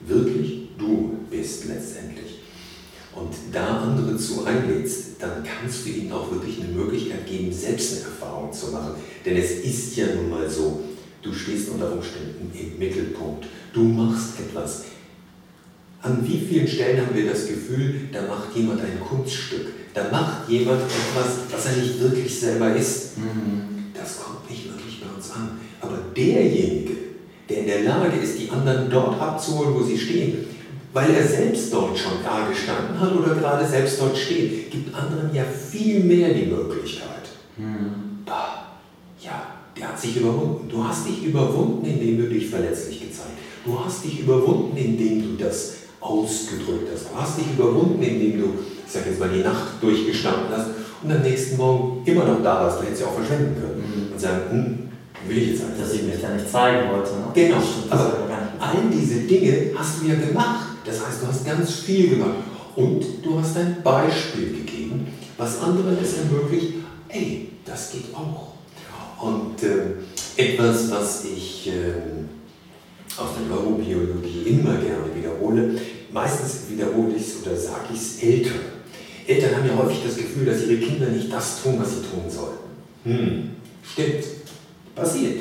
[0.00, 2.38] wirklich du bist letztendlich,
[3.14, 7.92] und da andere zu einlädst, dann kannst du ihnen auch wirklich eine Möglichkeit geben, selbst
[7.92, 8.92] eine Erfahrung zu machen.
[9.24, 10.80] Denn es ist ja nun mal so,
[11.20, 14.84] du stehst unter Umständen im Mittelpunkt, du machst etwas.
[16.00, 20.48] An wie vielen Stellen haben wir das Gefühl, da macht jemand ein Kunststück, da macht
[20.48, 23.18] jemand etwas, was er nicht wirklich selber ist.
[23.18, 23.92] Mhm.
[23.94, 25.60] Das kommt nicht wirklich bei uns an.
[25.80, 26.91] Aber derjenige,
[27.52, 30.46] der in der Lage ist, die anderen dort abzuholen, wo sie stehen,
[30.92, 35.34] weil er selbst dort schon da gestanden hat oder gerade selbst dort steht, gibt anderen
[35.34, 37.08] ja viel mehr die Möglichkeit.
[37.56, 38.02] Hm.
[39.22, 40.68] Ja, der hat sich überwunden.
[40.68, 43.66] Du hast dich überwunden, indem du dich verletzlich gezeigt hast.
[43.66, 47.04] Du hast dich überwunden, indem du das ausgedrückt hast.
[47.04, 48.46] Du hast dich überwunden, indem du,
[48.84, 50.70] ich sag jetzt mal, die Nacht durchgestanden hast
[51.02, 52.80] und am nächsten Morgen immer noch da warst.
[52.80, 54.12] Du hättest ja auch verschwenden können mhm.
[54.12, 54.91] und sagen, hm,
[55.28, 55.80] will ich jetzt eigentlich.
[55.80, 57.10] Dass ich mich da nicht zeigen wollte.
[57.12, 57.24] Ne?
[57.34, 57.56] Genau.
[57.90, 60.66] Aber all diese Dinge hast du ja gemacht.
[60.84, 62.36] Das heißt, du hast ganz viel gemacht.
[62.74, 65.06] Und du hast ein Beispiel gegeben,
[65.36, 66.74] was anderen es ermöglicht,
[67.08, 68.52] ey, das geht auch.
[69.22, 71.92] Und äh, etwas, was ich äh,
[73.16, 75.78] aus der Neurobiologie immer gerne wiederhole,
[76.12, 78.60] meistens wiederhole ich es oder sage ich es Eltern.
[79.26, 82.28] Eltern haben ja häufig das Gefühl, dass ihre Kinder nicht das tun, was sie tun
[82.28, 82.58] sollen.
[83.04, 83.50] Hm,
[83.84, 84.24] stimmt.
[84.94, 85.40] Passiert.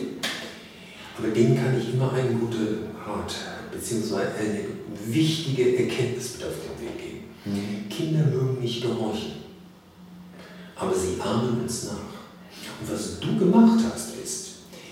[1.17, 3.35] Aber denen kann ich immer einen guten Rat
[3.71, 4.15] bzw.
[4.15, 4.65] eine
[5.05, 7.23] wichtige Erkenntnis mit auf den Weg geben.
[7.45, 7.89] Mhm.
[7.89, 9.33] Kinder mögen nicht gehorchen,
[10.75, 12.11] aber sie ahmen uns nach.
[12.79, 14.47] Und was du gemacht hast, ist,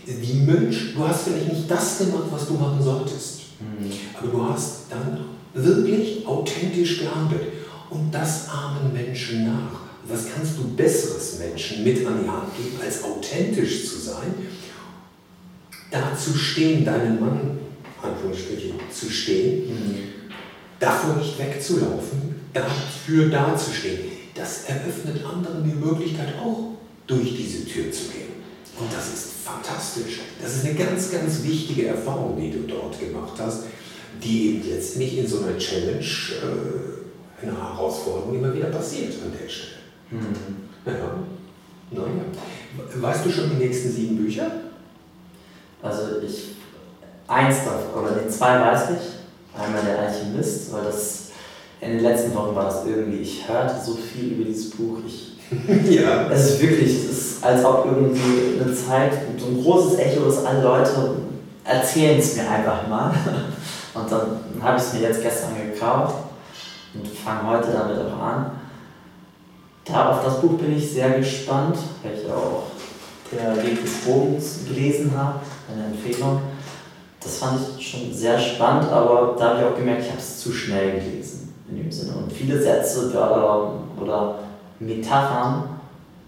[0.06, 3.92] wie Mensch, du hast vielleicht nicht das gemacht, was du machen solltest, mhm.
[4.18, 5.20] aber du hast dann
[5.54, 7.54] wirklich authentisch gehandelt.
[7.90, 9.89] Und das ahmen Menschen nach.
[10.10, 14.34] Was kannst du besseres Menschen mit an die Hand geben, als authentisch zu sein?
[15.92, 17.60] Da zu stehen, deinen Mann,
[18.02, 19.96] Anführungsstriche, zu stehen, mhm.
[20.80, 24.00] davor nicht wegzulaufen, dafür dazustehen.
[24.34, 26.74] Das eröffnet anderen die Möglichkeit, auch
[27.06, 28.30] durch diese Tür zu gehen.
[28.80, 30.22] Und das ist fantastisch.
[30.42, 33.64] Das ist eine ganz, ganz wichtige Erfahrung, die du dort gemacht hast,
[34.24, 39.50] die eben letztlich in so einer Challenge äh, eine Herausforderung immer wieder passiert an der
[39.50, 39.79] Stelle.
[40.12, 40.70] Mhm.
[40.86, 40.94] Ja.
[41.92, 42.24] Naja.
[42.96, 44.52] Weißt du schon die nächsten sieben Bücher?
[45.82, 46.56] Also ich,
[47.28, 49.60] eins davon, oder die zwei weiß ich.
[49.60, 51.30] Einmal der Alchemist, weil das
[51.82, 55.30] in den letzten Wochen war das irgendwie, ich hörte so viel über dieses Buch, ich
[55.90, 56.30] ja.
[56.30, 60.46] Es ist wirklich, es ist als ob irgendwie eine Zeit, so ein großes Echo, dass
[60.46, 60.92] alle Leute
[61.64, 63.14] erzählen es mir einfach mal.
[63.94, 66.16] Und dann habe ich es mir jetzt gestern gekauft
[66.94, 68.52] und fange heute damit auch an.
[69.92, 72.64] Da auf das Buch bin ich sehr gespannt, weil ich auch
[73.32, 75.40] der Weg des Bogens gelesen habe,
[75.72, 76.42] eine Empfehlung.
[77.22, 80.40] Das fand ich schon sehr spannend, aber da habe ich auch gemerkt, ich habe es
[80.40, 82.14] zu schnell gelesen in dem Sinne.
[82.14, 84.36] Und viele Sätze oder, oder
[84.80, 85.70] Metaphern,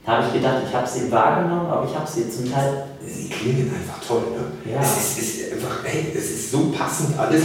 [0.05, 2.85] da habe ich gedacht, ich habe sie wahrgenommen, aber ich habe sie zum Teil.
[3.05, 4.71] Sie klingen einfach toll, ne?
[4.71, 4.81] Ja.
[4.81, 7.43] Es ist, ist einfach, hey, es ist so passend alles.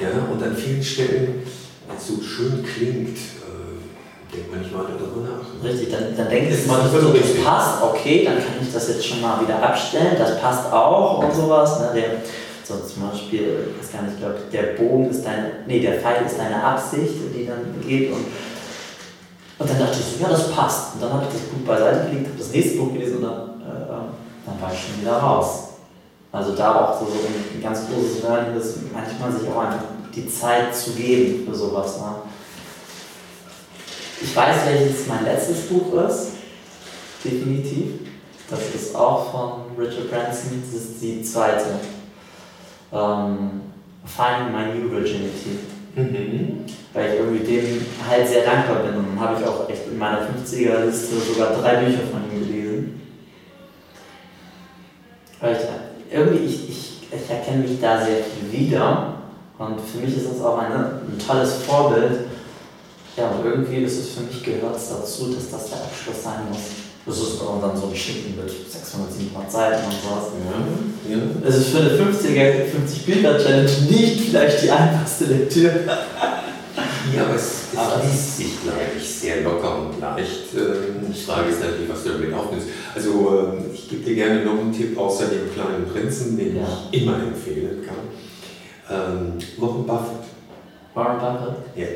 [0.00, 1.42] Ja, und an vielen Stellen,
[1.98, 3.16] so schön klingt,
[4.34, 5.46] denkt man nicht weiter darüber nach.
[5.62, 9.06] Richtig, dann, dann denkt es man, so, das passt, okay, dann kann ich das jetzt
[9.06, 11.80] schon mal wieder abstellen, das passt auch und sowas.
[11.80, 11.90] Ne?
[11.94, 12.04] Der,
[12.64, 16.00] so zum Beispiel, ich weiß gar nicht, ich glaube, der Bogen ist deine, nee, der
[16.00, 18.24] Pfeil ist deine Absicht, die dann geht und
[19.56, 20.94] und dann dachte ich so, ja, das passt.
[20.94, 23.62] Und dann habe ich das Buch beiseite gelegt, habe das nächste Buch gelesen und dann,
[23.62, 25.68] äh, dann war ich schon wieder raus.
[26.32, 30.28] Also da auch so, so ein, ganz großes Learning ist, manchmal sich auch einfach die
[30.28, 31.98] Zeit zu geben für sowas.
[31.98, 32.06] Ne?
[34.24, 36.30] Ich weiß, welches mein letztes Buch ist,
[37.22, 38.08] definitiv.
[38.48, 41.78] Das ist auch von Richard Branson, das ist die zweite.
[42.90, 43.60] Ähm,
[44.06, 45.58] Finding My New Virginity.
[45.94, 46.64] Mhm.
[46.94, 48.96] Weil ich irgendwie dem halt sehr dankbar bin.
[48.96, 53.00] Und dann habe ich auch echt in meiner 50er-Liste sogar drei Bücher von ihm gelesen.
[55.40, 59.16] Weil ich irgendwie, ich, ich, ich erkenne mich da sehr viel wieder.
[59.58, 62.33] Und für mich ist das auch eine, ein tolles Vorbild.
[63.16, 66.58] Ja, und irgendwie ist es für mich gehört dazu, dass das der Abschluss sein muss.
[67.06, 70.32] Das ist auch dann so ein Schicken mit 600, 700 Seiten und sowas.
[70.40, 71.14] Ja.
[71.14, 71.22] Ja.
[71.46, 75.80] Es ist für eine 50er, 50 Bilder Challenge nicht vielleicht die einfachste Lektüre.
[77.14, 80.54] Ja, aber es, es liest sich, glaube ich, sehr locker und leicht.
[80.56, 82.68] Ähm, die Frage ist natürlich, was du damit aufnimmst.
[82.94, 86.62] Also, ähm, ich gebe dir gerne noch einen Tipp außer dem kleinen Prinzen, den ja.
[86.90, 87.96] ich immer empfehlen kann.
[88.90, 90.24] Ähm, Warren Buffett.
[90.94, 91.56] Warren Buffett?
[91.76, 91.86] Ja.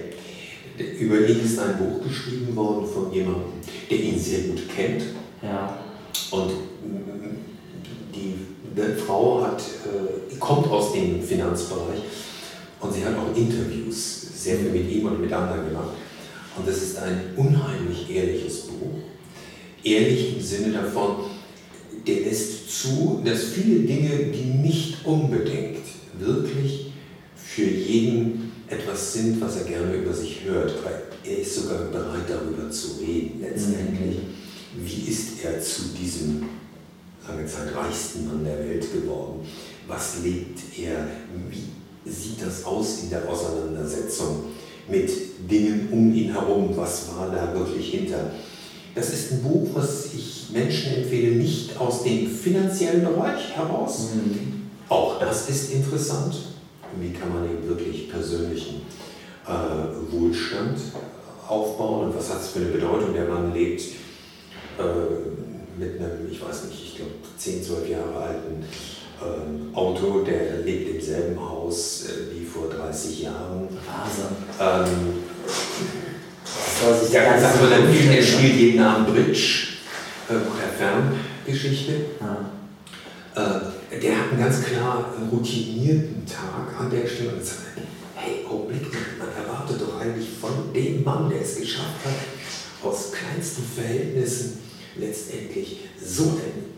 [0.78, 3.52] Über ihn ist ein Buch geschrieben worden von jemandem,
[3.90, 5.02] der ihn sehr gut kennt.
[5.42, 5.78] Ja.
[6.30, 6.52] Und
[8.14, 8.34] die,
[8.76, 12.00] die Frau hat, äh, kommt aus dem Finanzbereich
[12.80, 15.96] und sie hat auch Interviews sehr viel mit ihm und mit anderen gemacht.
[16.56, 18.98] Und das ist ein unheimlich ehrliches Buch.
[19.82, 21.16] Ehrlich im Sinne davon,
[22.06, 25.78] der lässt zu, dass viele Dinge, die nicht unbedingt
[26.18, 26.92] wirklich
[27.36, 30.72] für jeden etwas sind, was er gerne über sich hört.
[30.78, 30.90] Aber
[31.24, 34.18] er ist sogar bereit, darüber zu reden, letztendlich.
[34.18, 34.84] Mhm.
[34.84, 36.44] Wie ist er zu diesem
[37.26, 39.40] lange Zeit reichsten Mann der Welt geworden?
[39.86, 41.06] Was lebt er?
[41.50, 44.44] Wie sieht das aus in der Auseinandersetzung
[44.88, 45.10] mit
[45.50, 46.70] Dingen um ihn herum?
[46.76, 48.30] Was war da wirklich hinter?
[48.94, 54.08] Das ist ein Buch, was ich Menschen empfehle, nicht aus dem finanziellen Bereich heraus.
[54.14, 54.68] Mhm.
[54.88, 56.34] Auch das ist interessant
[57.00, 58.82] wie kann man eben wirklich persönlichen
[59.46, 60.78] äh, Wohlstand
[61.46, 63.14] aufbauen und was hat es für eine Bedeutung.
[63.14, 64.82] Der Mann lebt äh,
[65.78, 68.64] mit einem, ich weiß nicht, ich glaube 10, 12 Jahre alten
[69.20, 73.68] äh, Auto, der lebt im selben Haus äh, wie vor 30 Jahren.
[73.70, 74.36] Wahnsinn.
[74.60, 75.24] Ähm,
[77.70, 79.68] dann, er spielt jeden Abend Bridge
[80.28, 81.92] äh, oder Ferngeschichte.
[82.20, 82.50] Ja.
[83.34, 87.62] Äh, der hat einen ganz klar routinierten Tag an der Stelle und sagt,
[88.14, 88.86] hey, Augenblick,
[89.17, 89.17] man
[90.78, 94.58] dem Mann, der es geschafft hat, aus kleinsten Verhältnissen
[94.96, 96.68] letztendlich so ein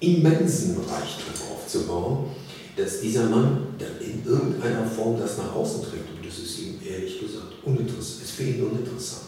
[0.00, 2.30] immensen Reichtum aufzubauen,
[2.76, 6.08] dass dieser Mann dann in irgendeiner Form das nach außen trägt.
[6.16, 8.22] Und das ist ihm ehrlich gesagt uninteressant.
[8.22, 9.22] Es für ihn uninteressant.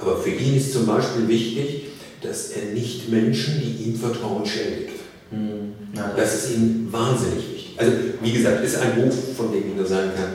[0.00, 1.84] Aber für ihn ist zum Beispiel wichtig,
[2.20, 4.90] dass er nicht Menschen, die ihm vertrauen, schädigt.
[5.94, 6.12] Ja.
[6.16, 7.74] Das ist ihm wahnsinnig wichtig.
[7.76, 10.32] Also, wie gesagt, ist ein Buch, von dem ich nur sagen kann,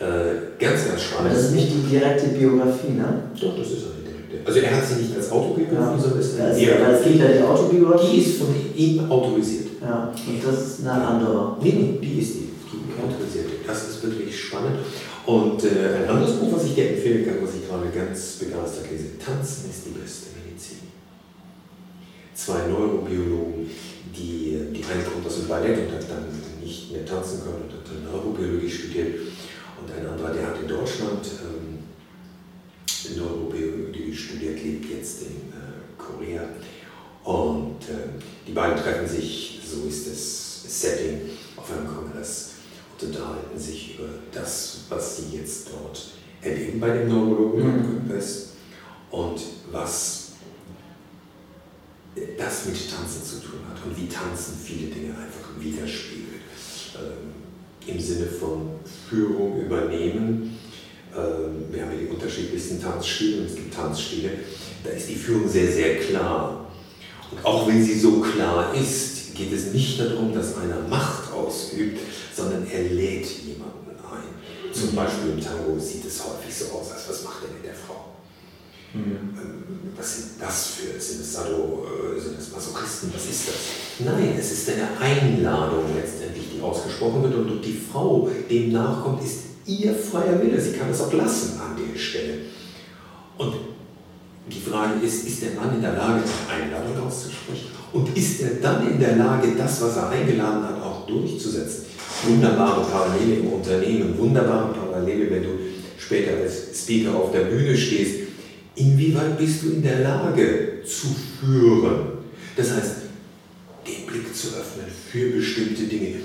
[0.00, 1.26] äh, ganz, ganz spannend.
[1.26, 3.22] Aber das ist nicht die direkte Biografie, ne?
[3.34, 4.46] Doch, das ist eine direkte.
[4.46, 5.98] Also, er hat sie nicht als Autobiografie, ja.
[5.98, 8.16] sondern ist eine ja, es gibt ja die Autobiografie.
[8.16, 9.68] Die ist von ihm autorisiert.
[9.82, 11.56] Ja, und das ist eine andere.
[11.62, 13.64] Nee, nee, die ist die, die autorisierte.
[13.66, 14.78] Das ist wirklich spannend.
[15.26, 18.90] Und äh, ein anderes Buch, was ich dir empfehlen kann, was ich gerade ganz begeistert
[18.90, 20.88] lese, Tanzen ist die beste Medizin.
[22.32, 23.68] Zwei Neurobiologen,
[24.16, 26.32] die, die eine kommt aus dem Ballett und hat dann
[26.62, 29.20] nicht mehr tanzen können und hat dann Neurobiologie studiert.
[29.88, 31.78] Und ein anderer, der hat in Deutschland ähm,
[33.16, 36.42] Neurobiologie studiert, lebt jetzt in äh, Korea.
[37.24, 42.50] Und äh, die beiden treffen sich so ist das Setting auf einem Kongress
[42.92, 48.46] und unterhalten sich über das, was sie jetzt dort erleben bei dem Neurologen-Kongress
[49.10, 49.18] mhm.
[49.18, 50.28] und was
[52.36, 56.42] das mit Tanzen zu tun hat und wie Tanzen viele Dinge einfach widerspiegelt.
[56.96, 57.37] Ähm,
[57.88, 58.68] Im Sinne von
[59.08, 60.58] Führung übernehmen.
[61.16, 64.30] Ähm, wir haben ja die unterschiedlichsten Tanzstile und es gibt Tanzstile,
[64.84, 66.70] da ist die Führung sehr, sehr klar.
[67.30, 71.98] Und auch wenn sie so klar ist, geht es nicht darum, dass einer Macht ausübt,
[72.34, 74.72] sondern er lädt jemanden ein.
[74.72, 74.96] Zum mhm.
[74.96, 78.17] Beispiel im Tango sieht es häufig so aus, als was macht er mit der Frau?
[78.94, 79.34] Mhm.
[79.96, 83.54] Was sind das für, sind es Sado, äh, sind das Masochisten, was ist das?
[84.06, 89.40] Nein, es ist eine Einladung letztendlich, die ausgesprochen wird und die Frau dem nachkommt, ist
[89.66, 90.60] ihr freier Wille.
[90.60, 92.38] Sie kann es auch lassen an der Stelle.
[93.36, 93.54] Und
[94.50, 97.66] die Frage ist, ist der Mann in der Lage, eine Einladung auszusprechen?
[97.92, 101.84] Und ist er dann in der Lage, das, was er eingeladen hat, auch durchzusetzen?
[102.26, 105.48] Wunderbare Parallele im Unternehmen, wunderbare Parallele, wenn du
[105.98, 108.27] später als Speaker auf der Bühne stehst.
[108.78, 111.08] Inwieweit bist du in der Lage zu
[111.40, 112.18] führen?
[112.56, 112.94] Das heißt,
[113.86, 116.16] den Blick zu öffnen für bestimmte Dinge,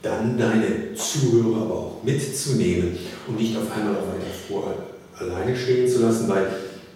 [0.00, 4.74] dann deine Zuhörer aber auch mitzunehmen und nicht auf einmal weiter vor
[5.18, 6.46] alleine stehen zu lassen, weil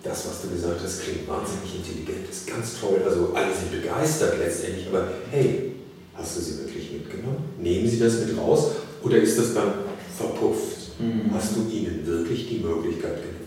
[0.03, 3.03] das, was du gesagt hast, klingt wahnsinnig intelligent, ist ganz toll.
[3.05, 5.73] Also alle sind begeistert letztendlich, aber hey,
[6.15, 7.45] hast du sie wirklich mitgenommen?
[7.61, 8.73] Nehmen sie das mit raus
[9.03, 9.73] oder ist das dann
[10.17, 10.99] verpufft?
[10.99, 11.33] Mhm.
[11.35, 13.42] Hast du ihnen wirklich die Möglichkeit gegeben?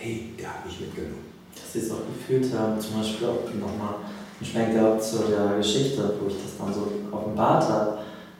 [0.00, 1.26] Hey, der hat mich mitgenommen.
[1.52, 3.94] Dass sie es auch gefühlt haben, zum Beispiel auch nochmal
[4.38, 7.98] einen Schwenk gehabt zu der Geschichte, wo ich das dann so offenbart habe.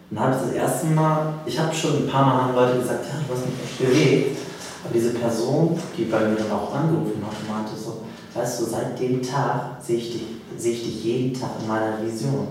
[0.09, 3.07] Dann habe ich das erste Mal, ich habe schon ein paar Mal an Leute gesagt,
[3.07, 4.39] ja, du hast mich echt bewegt.
[4.85, 8.03] Aber diese Person, die bei mir dann auch angerufen hat, meinte so,
[8.35, 10.23] weißt du, seit dem Tag sehe ich dich,
[10.57, 12.47] sehe ich dich jeden Tag in meiner Vision.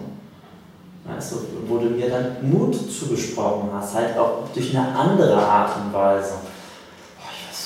[1.06, 5.72] Weißt du, wo du mir dann Mut zugesprochen hast, halt auch durch eine andere Art
[5.78, 6.34] und Weise.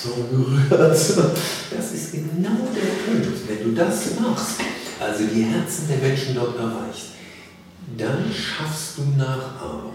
[0.04, 0.82] So gerührt.
[0.82, 3.38] Das ist genau der Punkt.
[3.48, 4.62] Wenn du das machst,
[5.00, 7.10] also die Herzen der Menschen dort erreichst,
[7.98, 9.94] dann schaffst du Nachahmer.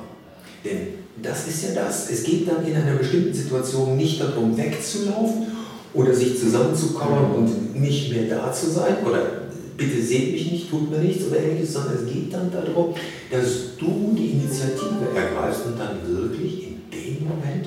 [0.65, 0.89] Denn
[1.21, 2.11] das ist ja das.
[2.11, 5.47] Es geht dann in einer bestimmten Situation nicht darum, wegzulaufen
[5.93, 10.91] oder sich zusammenzukommen und nicht mehr da zu sein oder bitte seht mich nicht, tut
[10.91, 12.95] mir nichts oder ähnliches, sondern es geht dann darum,
[13.31, 17.67] dass du die Initiative ergreifst und dann wirklich in dem Moment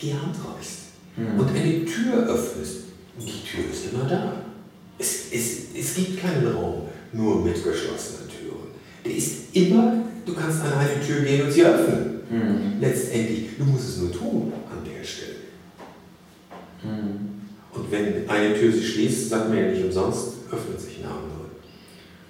[0.00, 1.40] die Hand reichst mhm.
[1.40, 2.76] und eine Tür öffnest.
[3.18, 4.32] Und die Tür ist immer da.
[4.98, 8.68] Es, es, es gibt keinen Raum nur mit geschlossenen Türen.
[9.04, 12.20] Der ist immer, du kannst an eine Tür gehen und sie öffnen.
[12.30, 12.80] Mhm.
[12.80, 15.36] Letztendlich, du musst es nur tun an der Stelle.
[16.82, 17.32] Mhm.
[17.72, 21.42] Und wenn eine Tür sich schließt, sagt man ja nicht umsonst, öffnet sich eine andere.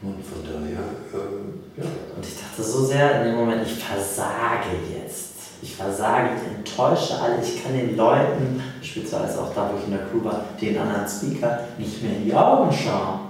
[0.03, 0.83] Und von daher,
[1.15, 1.85] ähm, ja.
[2.17, 5.32] Und ich dachte so sehr in dem Moment, ich versage jetzt.
[5.63, 9.93] Ich versage, ich enttäusche alle, ich kann den Leuten, beispielsweise auch da, wo ich in
[9.93, 13.21] der Crew war, den anderen Speaker, nicht mehr in die Augen schauen.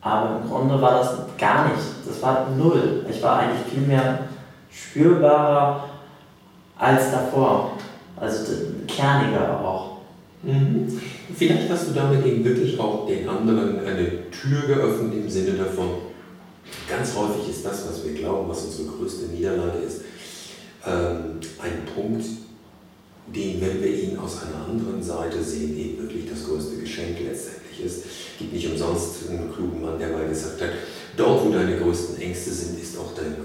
[0.00, 1.82] Aber im Grunde war das gar nicht.
[2.06, 3.04] Das war null.
[3.10, 4.20] Ich war eigentlich viel mehr
[4.70, 5.88] spürbarer
[6.78, 7.72] als davor.
[8.16, 8.52] Also
[8.86, 9.98] kerniger auch.
[10.42, 11.00] Mhm.
[11.34, 15.88] Vielleicht hast du damit eben wirklich auch den anderen eine Tür geöffnet im Sinne davon.
[16.88, 20.02] Ganz häufig ist das, was wir glauben, was unsere größte Niederlage ist,
[20.86, 22.24] ähm, ein Punkt,
[23.26, 27.84] den, wenn wir ihn aus einer anderen Seite sehen, eben wirklich das größte Geschenk letztendlich
[27.84, 28.04] ist.
[28.04, 30.70] Es gibt nicht umsonst einen klugen Mann, der mal gesagt hat,
[31.16, 33.36] dort wo deine größten Ängste sind, ist auch dein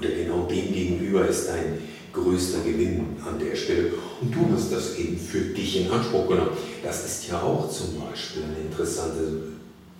[0.00, 1.78] oder genau dem gegenüber ist dein
[2.12, 3.92] größter Gewinn an der Stelle.
[4.20, 6.56] Und du hast das eben für dich in Anspruch genommen.
[6.82, 9.42] Das ist ja auch zum Beispiel eine interessante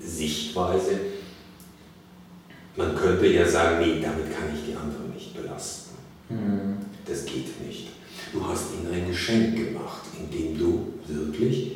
[0.00, 0.92] Sichtweise.
[2.76, 5.89] Man könnte ja sagen, nee, damit kann ich die anderen nicht belasten.
[6.30, 6.76] Mhm.
[7.06, 7.88] Das geht nicht.
[8.32, 11.72] Du hast ihnen ein Geschenk gemacht, indem du wirklich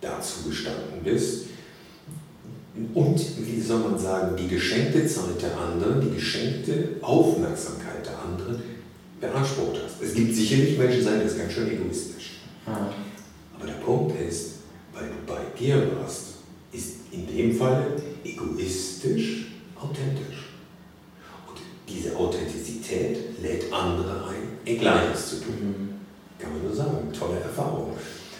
[0.00, 1.46] dazu gestanden bist.
[2.92, 8.60] Und, wie soll man sagen, die geschenkte Zeit der anderen, die geschenkte Aufmerksamkeit der anderen
[9.20, 10.02] beansprucht hast.
[10.02, 12.40] Es gibt sicherlich Menschen, die sagen, das ist ganz schön egoistisch.
[12.66, 14.54] Aber der Punkt ist,
[14.92, 16.34] weil du bei dir warst,
[16.72, 20.43] ist in dem Fall egoistisch authentisch.
[21.94, 25.54] Diese Authentizität lädt andere ein, ihr Gleiches zu tun.
[25.60, 25.94] Mhm.
[26.38, 27.92] Kann man nur sagen, tolle Erfahrung.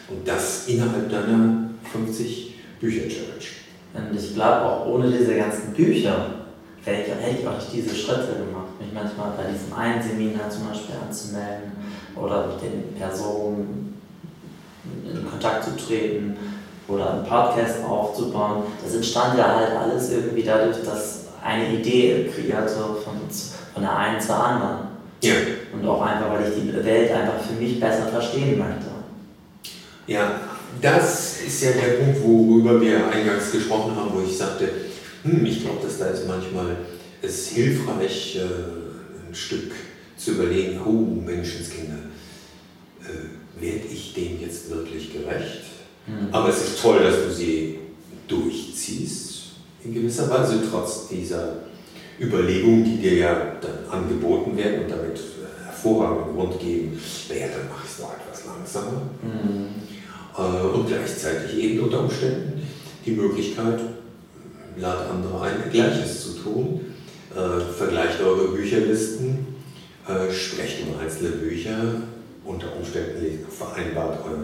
[0.08, 4.10] Und das innerhalb deiner 50 Bücher-Challenge.
[4.10, 6.44] Und ich glaube auch ohne diese ganzen Bücher
[6.84, 10.96] hätte ich auch nicht diese Schritte gemacht, mich manchmal bei diesem einen Seminar zum Beispiel
[11.02, 11.72] anzumelden
[12.14, 14.02] oder mit den Personen
[14.84, 16.36] in Kontakt zu treten
[16.88, 18.64] oder einen Podcast aufzubauen.
[18.84, 23.20] Das entstand ja halt alles irgendwie dadurch, dass eine Idee kreierte von,
[23.74, 24.88] von der einen zur anderen.
[25.22, 25.34] Ja.
[25.72, 28.86] Und auch einfach, weil ich die Welt einfach für mich besser verstehen möchte.
[30.06, 30.40] Ja,
[30.80, 34.68] das ist ja der Punkt, worüber wir eingangs gesprochen haben, wo ich sagte,
[35.22, 36.76] hm, ich glaube, dass da ist manchmal
[37.22, 39.72] es hilfreich, äh, ein Stück
[40.16, 41.98] zu überlegen, oh Menschenskinder,
[43.02, 45.62] äh, werde ich dem jetzt wirklich gerecht?
[46.06, 46.28] Mhm.
[46.32, 47.78] Aber es ist toll, dass du sie
[48.28, 49.23] durchziehst,
[49.84, 51.56] in gewisser Weise, trotz dieser
[52.18, 57.68] Überlegungen, die dir ja dann angeboten werden und damit äh, hervorragenden Grund geben, naja, dann
[57.68, 59.02] mache ich es noch etwas langsamer.
[59.22, 59.66] Mhm.
[60.36, 62.62] Äh, und gleichzeitig eben unter Umständen
[63.04, 63.80] die Möglichkeit,
[64.76, 66.80] lad andere ein, Gleiches zu tun.
[67.34, 69.46] Äh, vergleicht eure Bücherlisten,
[70.08, 71.76] äh, sprecht über einzelne Bücher,
[72.44, 74.38] unter Umständen vereinbart eure,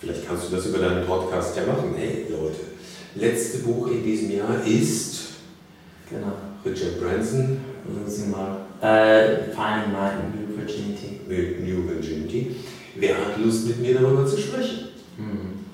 [0.00, 1.94] vielleicht kannst du das über deinen Podcast ja machen.
[1.96, 2.75] Hey Leute,
[3.16, 5.18] letzte Buch in diesem Jahr ist
[6.08, 6.32] genau.
[6.64, 7.58] Richard Branson.
[8.06, 8.66] Sie mal.
[8.80, 11.20] Äh, Finding My New Virginity.
[11.28, 12.56] New Virginity.
[12.96, 14.88] Wer hat Lust mit mir darüber zu sprechen?
[15.16, 15.64] Mhm.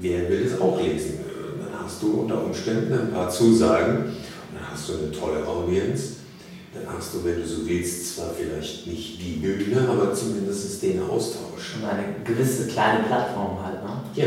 [0.00, 1.20] Wer will es auch lesen?
[1.60, 4.16] Dann hast du unter Umständen ein paar Zusagen
[4.52, 6.16] dann hast du eine tolle Audienz.
[6.72, 11.02] Dann hast du, wenn du so willst, zwar vielleicht nicht die Bühne, aber zumindest den
[11.02, 11.76] Austausch.
[11.76, 13.90] Und eine gewisse kleine Plattform halt, ne?
[14.14, 14.26] Ja.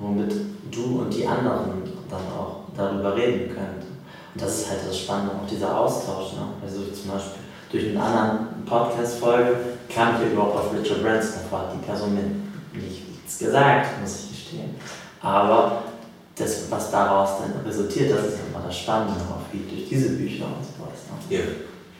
[0.00, 0.34] Womit
[0.70, 3.84] du und die anderen dann auch darüber reden könnt.
[4.34, 6.32] Und das ist halt das Spannende, auch dieser Austausch.
[6.32, 6.48] Ne?
[6.62, 7.40] Also zum Beispiel
[7.70, 9.56] durch einen anderen Podcast-Folge
[9.92, 14.30] kam ich überhaupt auf Richard Branson, da hat die Person mir nichts gesagt, muss ich
[14.30, 14.74] gestehen.
[15.20, 15.82] Aber
[16.36, 20.46] das, was daraus dann resultiert, das ist immer das Spannende, auch wie durch diese Bücher
[20.46, 21.00] und so weiter.
[21.28, 21.40] Ja.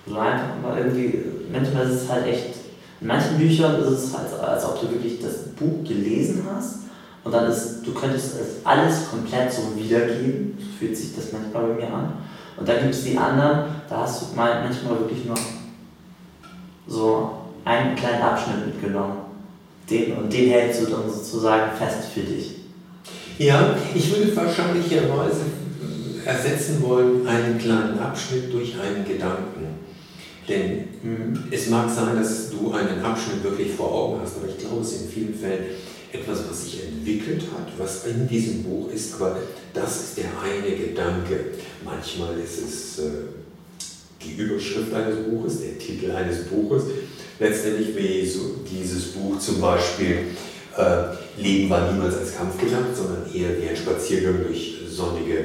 [0.07, 1.23] So einfach mal irgendwie,
[1.53, 2.55] manchmal ist es halt echt,
[3.01, 6.90] in manchen Büchern ist es halt, als ob du wirklich das Buch gelesen hast
[7.23, 11.65] und dann ist, du könntest es alles komplett so wiedergeben, so fühlt sich das manchmal
[11.65, 12.13] bei mir an.
[12.57, 15.37] Und dann gibt es die anderen, da hast du mal manchmal wirklich nur
[16.87, 17.31] so
[17.65, 19.19] einen kleinen Abschnitt mitgenommen.
[19.89, 22.57] Den, und den hältst du dann sozusagen fest für dich.
[23.39, 25.41] Ja, ich würde wahrscheinlicherweise
[26.25, 29.67] ersetzen wollen einen kleinen Abschnitt durch einen Gedanken.
[30.49, 31.45] Denn mhm.
[31.51, 35.03] es mag sein, dass du einen Abschnitt wirklich vor Augen hast, aber ich glaube, es
[35.03, 35.65] in vielen Fällen
[36.13, 39.39] etwas, was sich entwickelt hat, was in diesem Buch ist, aber
[39.73, 41.53] das ist der eine Gedanke.
[41.85, 43.11] Manchmal ist es äh,
[44.23, 46.85] die Überschrift eines Buches, der Titel eines Buches.
[47.39, 50.19] Letztendlich wie so dieses Buch zum Beispiel
[50.77, 55.45] äh, Leben war niemals als Kampf gedacht, sondern eher wie ein Spaziergang durch sonnige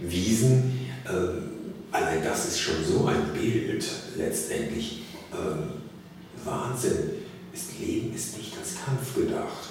[0.00, 0.88] Wiesen.
[1.04, 3.84] Äh, allein das ist schon so ein Bild
[4.16, 5.02] letztendlich.
[5.32, 7.10] Äh, Wahnsinn.
[7.52, 9.67] Das Leben ist nicht als Kampf gedacht.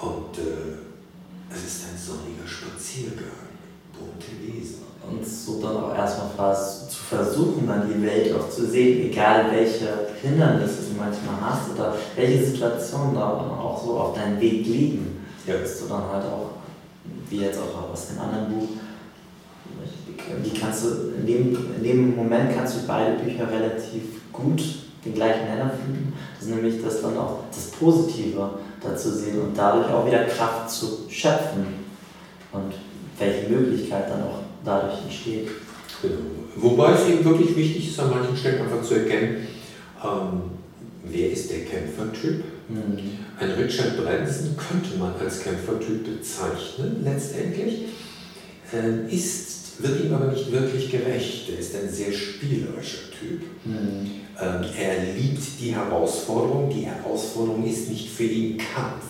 [0.00, 0.78] Und äh,
[1.50, 3.48] es ist ein sonniger Spaziergang,
[3.92, 4.88] bunte Wesen.
[5.08, 9.46] Und so dann auch erstmal fast zu versuchen, dann die Welt auch zu sehen, egal
[9.50, 9.88] welche
[10.22, 15.24] Hindernisse du manchmal hast oder welche Situationen da auch so auf deinem Weg liegen.
[15.46, 15.56] Ja.
[15.56, 16.50] Dass du dann halt auch,
[17.30, 18.68] wie jetzt auch aus dem anderen Buch,
[20.44, 20.88] die kannst du
[21.18, 24.60] in dem, in dem Moment kannst du beide Bücher relativ gut
[25.04, 26.12] den gleichen Nenner finden.
[26.34, 28.50] Das ist nämlich das dann auch das Positive
[28.82, 31.66] dazu sehen und dadurch auch wieder Kraft zu schöpfen
[32.52, 32.74] und
[33.18, 35.48] welche Möglichkeit dann auch dadurch entsteht.
[36.02, 36.16] Genau.
[36.56, 39.46] Wobei es eben wirklich wichtig ist, an manchen Stellen einfach zu erkennen,
[40.02, 40.42] ähm,
[41.04, 42.44] wer ist der Kämpfertyp.
[42.68, 42.98] Mhm.
[43.40, 47.86] Ein Richard Branson könnte man als Kämpfertyp bezeichnen, letztendlich,
[48.72, 51.48] äh, ist, wird ihm aber nicht wirklich gerecht.
[51.50, 53.42] Er ist ein sehr spielerischer Typ.
[53.64, 54.10] Mhm.
[54.40, 56.70] Ähm, er liebt die Herausforderung.
[56.70, 59.04] Die Herausforderung ist nicht für ihn Kampf,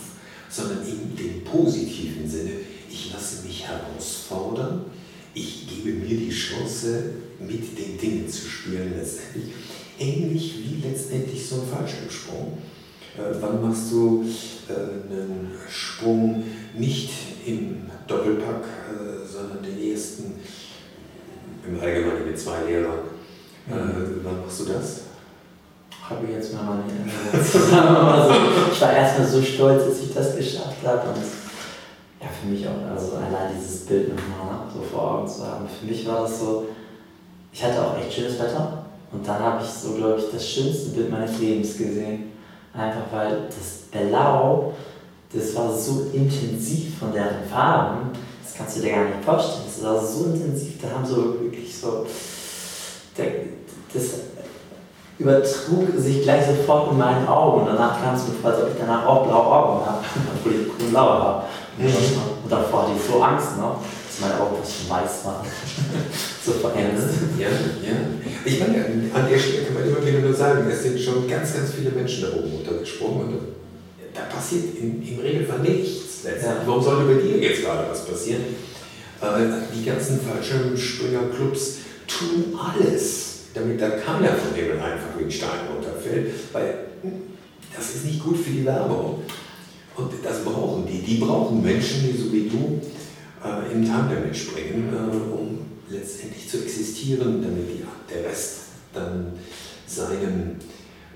[0.48, 2.52] sondern in dem positiven Sinne,
[2.90, 4.86] ich lasse mich herausfordern,
[5.34, 7.10] ich gebe mir die Chance,
[7.40, 9.54] mit den Dingen zu spielen, letztendlich.
[10.00, 12.58] Ähnlich wie letztendlich so ein Fallschirmsprung.
[13.16, 14.24] Äh, wann machst du
[14.68, 16.44] äh, einen Sprung
[16.76, 17.10] nicht
[17.46, 20.34] im Doppelpack, äh, sondern den ersten
[21.66, 23.00] im Allgemeinen mit zwei Lehrern?
[23.66, 25.07] Wann machst du das?
[26.08, 28.32] Habe ich jetzt mal meine Erinnerung
[28.72, 31.08] Ich war erstmal so stolz, dass ich das geschafft habe.
[31.10, 31.22] Und
[32.20, 35.66] ja, für mich auch, also allein dieses Bild nochmal so vor Augen zu haben.
[35.68, 36.66] Für mich war das so,
[37.52, 38.84] ich hatte auch echt schönes Wetter.
[39.12, 42.32] Und dann habe ich so, glaube ich, das schönste Bild meines Lebens gesehen.
[42.72, 44.72] Einfach weil das Blau,
[45.32, 48.10] das war so intensiv von deren Farben,
[48.42, 49.64] das kannst du dir gar nicht vorstellen.
[49.66, 52.06] Das war so intensiv, da haben so wirklich so,
[53.92, 54.04] das
[55.18, 57.62] übertrug sich gleich sofort in meinen Augen.
[57.62, 60.04] Und danach kam es mir vor, als ob ich danach auch blaue Augen habe,
[60.36, 61.44] obwohl ich blaue habe.
[61.78, 61.86] Mhm.
[62.44, 63.64] Und davor hatte ich so Angst, ne?
[63.64, 65.46] dass meine Augen fast schon weiß waren.
[66.44, 67.10] so verändert.
[67.38, 67.96] Ja, ja.
[68.44, 71.54] Ich meine, an der Stelle kann man immer wieder nur sagen, es sind schon ganz,
[71.54, 73.40] ganz viele Menschen da oben runtergesprungen und
[74.14, 76.24] da passiert im, im Regelfall nichts.
[76.24, 76.30] Ja.
[76.66, 78.42] Warum sollte bei dir jetzt gerade was passieren?
[79.20, 79.26] Äh,
[79.74, 86.32] die ganzen Fallschirmspringer-Clubs tun alles, damit da keiner von denen einfach wie ein Stein runterfällt,
[86.52, 86.74] weil
[87.74, 89.22] das ist nicht gut für die Werbung.
[89.96, 91.00] Und das brauchen die.
[91.02, 92.80] Die brauchen Menschen, die so wie du
[93.44, 95.58] äh, im Tandem mitspringen, äh, um
[95.90, 98.58] letztendlich zu existieren, damit die, der Rest
[98.92, 99.32] dann
[99.86, 100.56] seinem,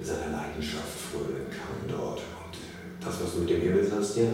[0.02, 2.18] seiner Leidenschaft frönen kann dort.
[2.18, 4.24] Und das, was du mit dem Himmel sagst, ja,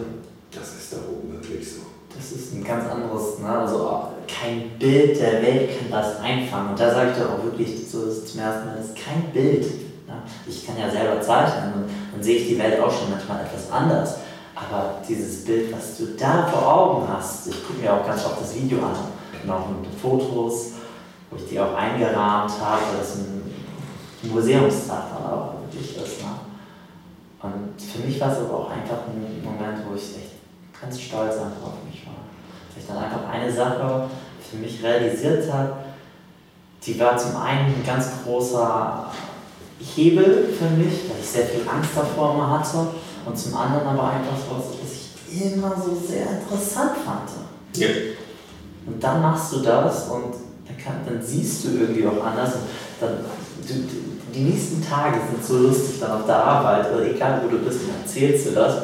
[0.51, 1.98] das ist da oben wirklich so.
[2.15, 3.49] Das ist ein ganz anderes, ne?
[3.49, 6.71] also kein Bild der Welt kann das einfangen.
[6.71, 9.63] Und da sage ich doch auch wirklich so zum ersten Mal, das ist kein Bild.
[10.07, 10.21] Ne?
[10.47, 13.71] Ich kann ja selber zeichnen und dann sehe ich die Welt auch schon manchmal etwas
[13.71, 14.17] anders.
[14.55, 18.41] Aber dieses Bild, was du da vor Augen hast, ich gucke mir auch ganz oft
[18.41, 18.95] das Video an,
[19.45, 20.73] noch mit Fotos,
[21.29, 23.39] wo ich die auch eingerahmt habe, das ein
[24.23, 26.21] Museumstag dann auch wirklich ist.
[26.21, 26.29] Ne?
[27.41, 30.38] Und für mich war es aber auch einfach ein Moment, wo ich echt
[30.81, 32.15] ganz stolz einfach auf mich war.
[32.73, 34.09] Weil ich dann einfach eine Sache
[34.49, 35.73] für mich realisiert habe,
[36.85, 39.11] die war zum einen ein ganz großer
[39.79, 42.87] Hebel für mich, weil ich sehr viel Angst davor immer hatte
[43.25, 47.29] und zum anderen aber einfach was, was ich immer so sehr interessant fand.
[47.75, 47.87] Ja.
[48.85, 50.33] Und dann machst du das und
[50.65, 52.55] dann, kann, dann siehst du irgendwie auch anders.
[52.55, 52.61] Und
[53.01, 53.17] dann,
[53.67, 53.73] du,
[54.33, 57.81] die nächsten Tage sind so lustig dann auf der Arbeit, oder egal wo du bist,
[57.81, 58.77] dann erzählst du das.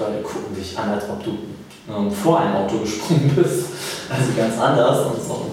[0.00, 1.38] Leute gucken dich an, als ob du
[1.88, 3.66] ähm, vor einem Auto gesprungen bist.
[4.08, 5.06] Also ganz anders.
[5.06, 5.46] Und so,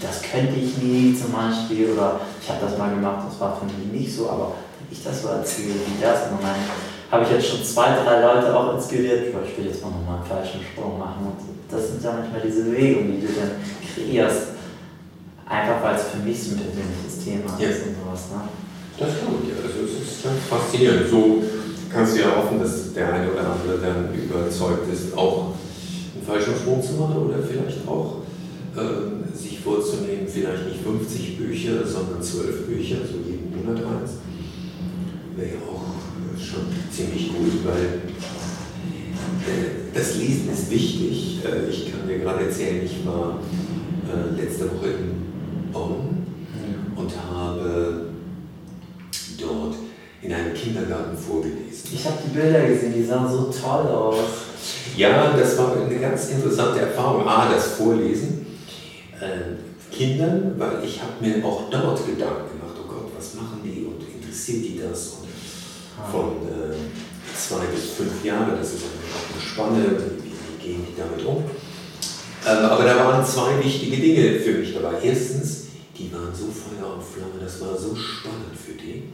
[0.00, 3.66] das könnte ich nie zum Beispiel, oder ich habe das mal gemacht, das war für
[3.66, 6.66] mich nicht so, aber wenn ich das so erzähle, wie das im Moment
[7.10, 10.26] habe ich jetzt schon zwei, drei Leute auch inspiriert, ich will jetzt mal nochmal einen
[10.26, 11.26] falschen Sprung machen.
[11.26, 11.38] Und
[11.68, 14.54] das sind ja manchmal diese Bewegungen, die du dann kreierst.
[15.46, 17.68] Einfach weil es für mich so ein persönliches Thema ja.
[17.68, 18.30] ist und sowas.
[18.30, 18.46] Ne?
[18.96, 21.10] Das glaube ich, also es ist ganz faszinierend.
[21.10, 21.42] So
[21.92, 25.54] kannst du ja hoffen, dass der eine oder andere dann überzeugt ist, auch
[26.14, 28.18] einen falschen Sprung zu machen oder vielleicht auch
[28.76, 34.12] äh, sich vorzunehmen, vielleicht nicht 50 Bücher, sondern 12 Bücher, so jeden Monat eins.
[35.36, 38.02] Wäre ja auch schon ziemlich gut, weil
[39.46, 41.40] äh, das Lesen ist wichtig.
[41.44, 43.40] Äh, ich kann dir gerade erzählen, ich war
[44.06, 46.26] äh, letzte Woche in Bonn
[46.96, 47.89] und habe
[50.22, 51.90] in einem Kindergarten vorgelesen.
[51.92, 54.18] Ich habe die Bilder gesehen, die sahen so toll aus.
[54.96, 57.26] Ja, das war eine ganz interessante Erfahrung.
[57.26, 58.46] A, das Vorlesen.
[59.90, 64.00] Kindern, weil ich habe mir auch dort Gedanken gemacht, oh Gott, was machen die und
[64.00, 65.20] interessiert die das?
[66.10, 66.74] von äh,
[67.36, 68.56] zwei bis fünf Jahren.
[68.56, 71.44] Das ist auch eine Spanne, wie, gehen die damit um?
[72.46, 74.94] Ähm, aber da waren zwei wichtige Dinge für mich dabei.
[75.02, 75.66] Erstens,
[75.96, 79.04] die waren so Feuer und Flamme, das war so spannend für die.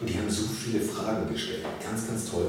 [0.00, 1.64] Und die haben so viele Fragen gestellt.
[1.82, 2.46] Ganz, ganz toll.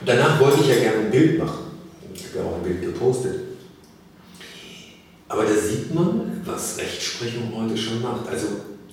[0.00, 1.66] Und danach wollte ich ja gerne ein Bild machen.
[2.14, 3.40] Ich habe ja auch ein Bild gepostet.
[5.28, 8.28] Aber da sieht man, was Rechtsprechung heute schon macht.
[8.28, 8.46] Also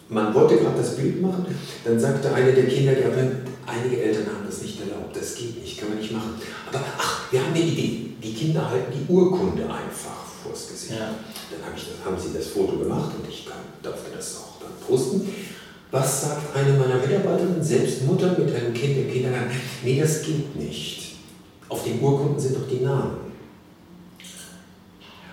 [0.10, 1.45] man wollte gerade das Bild machen,
[1.86, 5.89] dann sagte eine der Kindergärtnerin, einige Eltern haben das nicht erlaubt, das geht nicht, kann
[5.89, 6.36] man nicht machen.
[6.70, 10.99] Aber ach, wir haben eine Idee, die Kinder halten die Urkunde einfach vors Gesicht.
[10.99, 11.16] Ja.
[11.49, 14.72] Dann hab ich, haben sie das Foto gemacht und ich kann, durfte das auch dann
[14.86, 15.30] posten.
[15.94, 19.52] Was sagt eine meiner Mitarbeiterinnen, selbst Mutter mit einem Kind im Kindergarten?
[19.84, 21.18] Nee, das geht nicht.
[21.70, 23.18] Auf den Urkunden sind doch die Namen.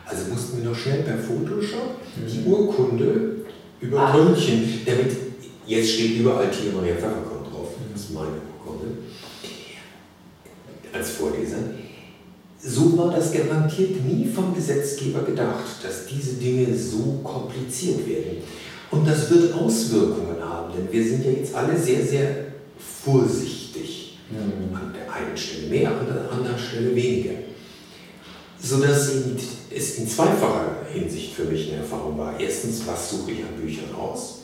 [0.04, 2.46] Also mussten wir noch schnell per Photoshop die mhm.
[2.46, 3.36] Urkunde
[3.80, 4.14] über ah.
[4.14, 5.12] München, damit
[5.66, 7.68] jetzt steht überall Tia Maria Pfefferkorn drauf.
[7.94, 8.98] Das ist meine Urkunde
[10.92, 11.56] als Vorleser.
[12.62, 18.42] so war das garantiert nie vom Gesetzgeber gedacht, dass diese Dinge so kompliziert werden.
[18.90, 22.46] Und das wird Auswirkungen haben, denn wir sind ja jetzt alle sehr, sehr
[22.78, 24.18] vorsichtig.
[24.30, 24.74] Mhm.
[24.74, 27.34] An der einen Stelle mehr, an der anderen Stelle weniger.
[28.60, 29.10] Sodass
[29.70, 32.38] es in zweifacher Hinsicht für mich eine Erfahrung war.
[32.38, 34.42] Erstens, was suche ich an Büchern aus?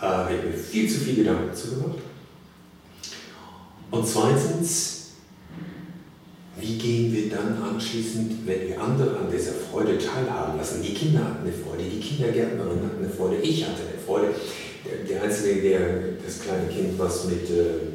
[0.00, 1.98] Äh, habe ich mir viel zu viel Gedanken dazu gemacht.
[3.90, 5.03] Und zweitens,
[6.64, 10.82] wie gehen wir dann anschließend, wenn wir andere an dieser Freude teilhaben lassen?
[10.82, 14.28] Die Kinder hatten eine Freude, die Kindergärtnerin hatte eine Freude, ich hatte eine Freude.
[14.84, 15.80] Der, der Einzige, der,
[16.24, 17.92] das kleine Kind, was mit äh,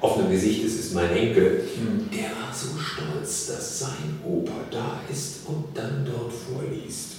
[0.00, 1.62] offenem Gesicht ist, ist mein Enkel.
[1.76, 2.10] Mhm.
[2.10, 7.18] Der war so stolz, dass sein Opa da ist und dann dort vorliest.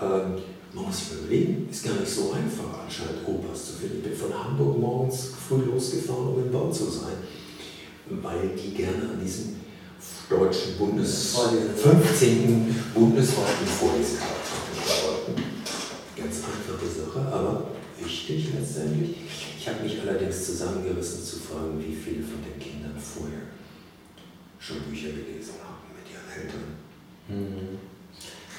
[0.00, 0.42] Ähm,
[0.74, 3.96] man muss sich überlegen, ist gar nicht so einfach anscheinend Opas zu finden.
[3.98, 7.16] Ich bin von Hamburg morgens früh losgefahren, um in Bonn zu sein,
[8.22, 9.56] weil die gerne an diesem
[10.28, 11.36] deutschen Bundes
[11.76, 12.84] 15.
[12.94, 14.28] bundesweiten Vorlesetag
[15.04, 15.42] wollten.
[16.16, 17.64] Ganz einfache Sache, aber
[17.98, 19.16] wichtig letztendlich.
[19.58, 23.40] Ich habe mich allerdings zusammengerissen zu fragen, wie viele von den Kindern vorher
[24.58, 26.76] schon Bücher gelesen haben mit ihren Eltern.
[27.28, 27.78] Mhm.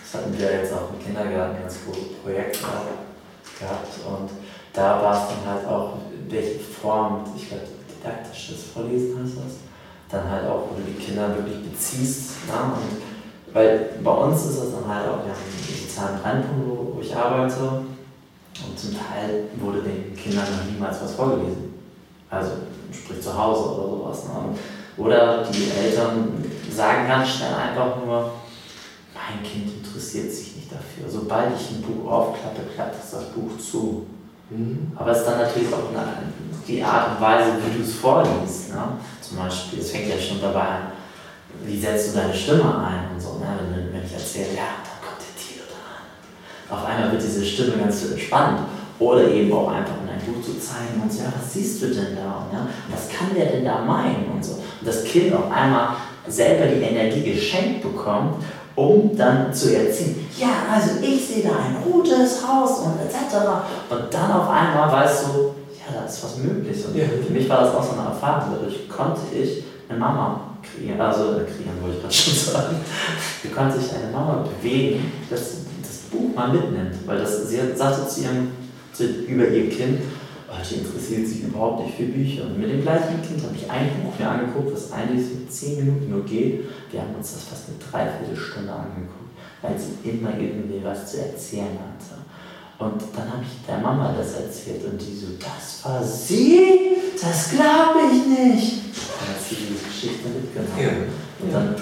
[0.02, 2.60] Das hatten wir jetzt auch im Kindergarten ganz gute Projekte
[3.60, 4.30] gehabt und
[4.74, 9.68] da war es dann halt auch, welche Form, ich glaube, didaktisches Vorlesen heißt das
[10.10, 12.47] dann halt auch, wo du die Kinder wirklich beziehst.
[12.47, 12.53] Ne?
[12.53, 16.95] Und, weil bei uns ist es dann halt auch, wir haben einen sozialen Brennpunkt, wo,
[16.95, 17.84] wo ich arbeite
[18.68, 21.74] und zum Teil wurde den Kindern noch niemals was vorgelesen.
[22.30, 22.51] Also
[22.91, 24.24] sprich zu Hause oder sowas.
[24.26, 24.57] Ne?
[24.97, 28.32] Oder die Eltern sagen ganz schnell einfach nur,
[29.14, 31.10] mein Kind interessiert sich nicht dafür.
[31.10, 34.05] Sobald ich ein Buch aufklappe, klappt das, das Buch zu.
[34.49, 34.91] Mhm.
[34.95, 36.34] Aber es ist dann natürlich auch eine,
[36.68, 38.70] die Art und Weise, wie du es vorliest.
[38.70, 38.82] Ne?
[39.30, 40.91] Zum Beispiel, es fängt ja schon dabei an,
[41.63, 43.38] wie setzt du deine Stimme ein und so.
[43.38, 43.45] Ne?
[43.71, 46.75] Wenn, wenn ich erzähle, ja, dann kommt der Tier da.
[46.75, 48.61] Auf einmal wird diese Stimme ganz entspannt.
[48.97, 51.88] Oder eben auch einfach in ein Buch zu zeigen und so, ja, was siehst du
[51.88, 52.43] denn da?
[52.43, 54.32] Und, ja, was kann der denn da meinen?
[54.34, 54.53] Und so.
[54.53, 55.95] Und das Kind auf einmal
[56.27, 58.43] selber die Energie geschenkt bekommt
[58.80, 63.36] um dann zu erziehen, ja, also ich sehe da ein gutes Haus und etc.
[63.89, 65.55] Und dann auf einmal weißt du,
[65.90, 66.86] ja, da ist was möglich.
[66.86, 67.06] Und ja.
[67.06, 68.56] für mich war das auch so eine Erfahrung.
[68.56, 72.76] Dadurch konnte ich eine Mama kreieren, also äh, kreieren wollte ich gerade schon sagen,
[73.44, 76.96] wie konnte ich eine Mama bewegen, dass das Buch mal mitnimmt.
[77.06, 78.52] Weil das, sie sagte zu ihrem,
[78.94, 80.00] zu, über ihr Kind,
[80.50, 82.44] oh, die interessiert sich überhaupt nicht für Bücher.
[82.44, 85.86] Und mit dem gleichen Kind habe ich ein Buch mir angeguckt, was eigentlich so zehn
[85.86, 86.66] Minuten nur geht.
[86.92, 91.78] Wir haben uns das fast eine Dreiviertelstunde angeguckt, weil sie immer irgendwie was zu erzählen
[91.78, 92.20] hatte.
[92.80, 96.95] Und dann habe ich der Mama das erzählt und die so, das war sie?
[97.21, 98.82] Das glaube ich nicht.
[99.19, 100.80] Dann hat sie diese Geschichte mitgenommen.
[100.80, 101.43] Ja.
[101.43, 101.75] Und dann,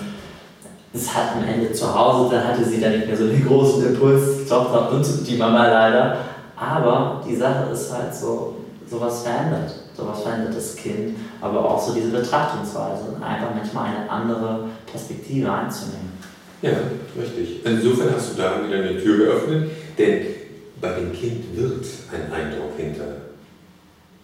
[0.91, 3.85] es hat am Ende zu Hause, dann hatte sie dann nicht mehr so den großen
[3.85, 6.17] Impuls, die Tochter und die Mama leider.
[6.55, 8.55] Aber die Sache ist halt so,
[8.89, 9.71] sowas verändert.
[9.95, 16.17] Sowas verändert das Kind, aber auch so diese Betrachtungsweise, einfach manchmal eine andere Perspektive einzunehmen.
[16.61, 16.71] Ja,
[17.19, 17.63] richtig.
[17.63, 20.36] Insofern hast du da wieder eine Tür geöffnet, denn
[20.81, 23.27] bei dem Kind wird ein Eindruck hinter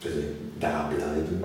[0.06, 0.20] also
[0.60, 1.44] da bleiben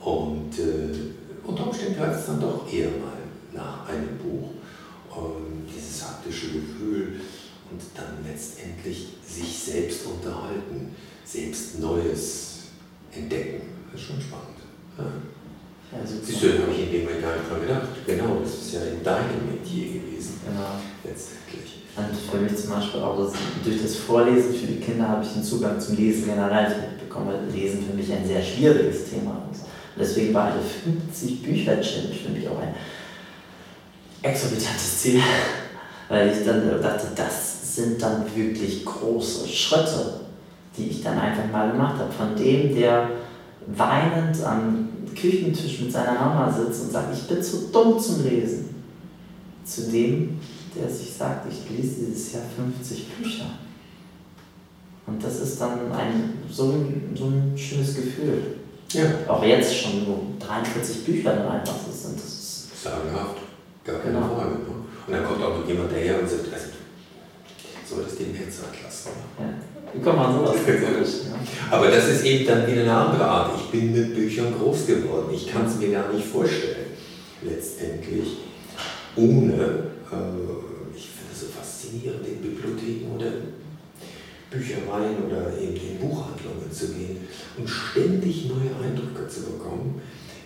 [0.00, 3.18] und äh, unter Umständen heißt es dann doch eher mal
[3.52, 4.50] nach einem Buch
[5.16, 7.20] und dieses haptische Gefühl
[7.70, 10.94] und dann letztendlich sich selbst unterhalten,
[11.24, 12.58] selbst Neues
[13.12, 13.62] entdecken.
[13.90, 14.58] Das ist schon spannend.
[14.96, 15.04] Ja.
[15.90, 17.88] Ja, Siehst du, habe ich in dem Moment gar nicht dran gedacht.
[18.06, 20.34] Genau, das ist ja in deinem Metier gewesen.
[20.44, 20.76] Genau.
[21.02, 21.67] Letztendlich.
[21.98, 23.32] Und für mich zum Beispiel auch das,
[23.64, 27.52] durch das Vorlesen für die Kinder habe ich einen Zugang zum Lesen generell mitbekommen, weil
[27.52, 29.62] Lesen für mich ein sehr schwieriges Thema ist.
[29.62, 32.74] Und deswegen war eine 50 Bücher Challenge für mich auch ein
[34.22, 35.20] exorbitantes Ziel,
[36.08, 40.20] weil ich dann dachte, das sind dann wirklich große Schritte,
[40.76, 42.12] die ich dann einfach mal gemacht habe.
[42.12, 43.10] Von dem, der
[43.66, 44.88] weinend am
[45.20, 48.68] Küchentisch mit seiner Mama sitzt und sagt, ich bin zu dumm zum Lesen,
[49.64, 50.40] zu dem,
[50.74, 53.46] der sich sagt, ich lese dieses Jahr 50 Bücher.
[55.06, 58.58] Und das ist dann ein, so, ein, so ein schönes Gefühl.
[58.92, 59.04] Ja.
[59.26, 62.16] Auch jetzt schon so 43 Bücher dann einfach so sind.
[62.16, 63.36] Das ist sagenhaft,
[63.84, 64.34] gar keine genau.
[64.34, 64.50] Frage.
[64.50, 64.58] Ne?
[65.06, 66.66] Und dann kommt auch noch jemand daher und sagt, also,
[67.88, 69.10] soll das dem Herz lassen.
[69.38, 69.44] Ja.
[69.94, 71.74] Wie kommt man sowas ja.
[71.74, 73.52] Aber das ist eben dann wieder eine andere Art.
[73.58, 75.32] Ich bin mit Büchern groß geworden.
[75.32, 76.86] Ich kann es mir gar nicht vorstellen,
[77.42, 78.36] letztendlich,
[79.16, 79.97] ohne
[80.94, 83.30] ich finde es so faszinierend, in Bibliotheken oder
[84.50, 90.00] Büchereien oder eben in Buchhandlungen zu gehen und ständig neue Eindrücke zu bekommen.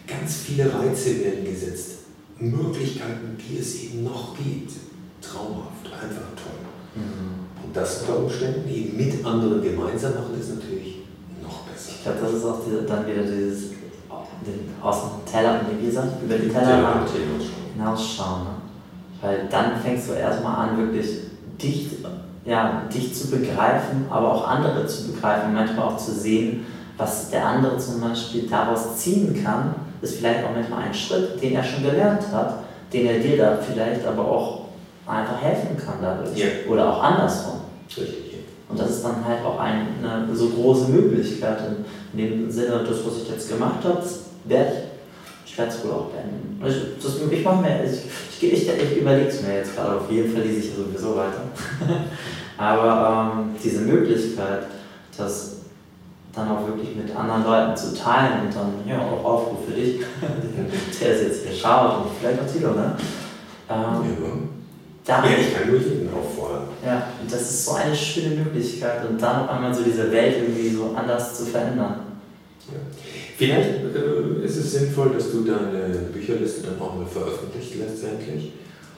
[0.06, 1.98] Ganz viele Reize werden gesetzt.
[2.38, 4.72] Möglichkeiten, die es eben noch gibt.
[5.20, 6.58] Traumhaft, einfach toll.
[6.96, 7.64] Mhm.
[7.64, 11.02] Und das unter Umständen eben mit anderen gemeinsam machen, ist natürlich
[11.40, 11.92] noch besser.
[11.94, 13.70] Ich glaube, das ist auch die, dann wieder dieses
[14.44, 17.08] den, aus dem Teller, wie gesagt, über den Tellerrand
[17.74, 18.46] hinausschauen.
[19.22, 21.20] Weil dann fängst du erstmal an, wirklich
[21.62, 21.90] dich,
[22.44, 26.66] ja, dich zu begreifen, aber auch andere zu begreifen, manchmal auch zu sehen,
[26.98, 31.54] was der andere zum Beispiel daraus ziehen kann, ist vielleicht auch manchmal ein Schritt, den
[31.54, 34.62] er schon gelernt hat, den er dir da vielleicht aber auch
[35.06, 36.36] einfach helfen kann dadurch.
[36.36, 36.46] Ja.
[36.68, 37.60] Oder auch andersrum.
[37.88, 38.32] Richtig.
[38.68, 41.58] Und das ist dann halt auch eine so große Möglichkeit.
[42.12, 44.02] In dem Sinne, das, was ich jetzt gemacht habe,
[44.44, 44.91] werde ich,
[45.52, 46.58] ich werde es wohl auch beenden.
[46.66, 50.32] Ich, das, ich mir, ich, ich, ich, ich überlege es mir jetzt gerade, auf jeden
[50.32, 51.42] Fall lese ich sowieso weiter.
[52.56, 54.62] Aber ähm, diese Möglichkeit,
[55.14, 55.56] das
[56.34, 60.00] dann auch wirklich mit anderen Leuten zu teilen und dann, ja, auch Aufruf für dich,
[61.00, 62.96] der ist jetzt hier schaut und vielleicht auch Tilo, ne?
[63.68, 64.48] Ähm,
[65.06, 66.68] ja, ich kann nur jeden auffordern.
[66.82, 70.36] Ja, und das ist so eine schöne Möglichkeit und dann auf einmal so diese Welt
[70.38, 72.11] irgendwie so anders zu verändern.
[72.68, 72.78] Ja.
[73.36, 78.52] Vielleicht äh, ist es sinnvoll, dass du deine Bücherliste dann auch mal veröffentlicht letztendlich.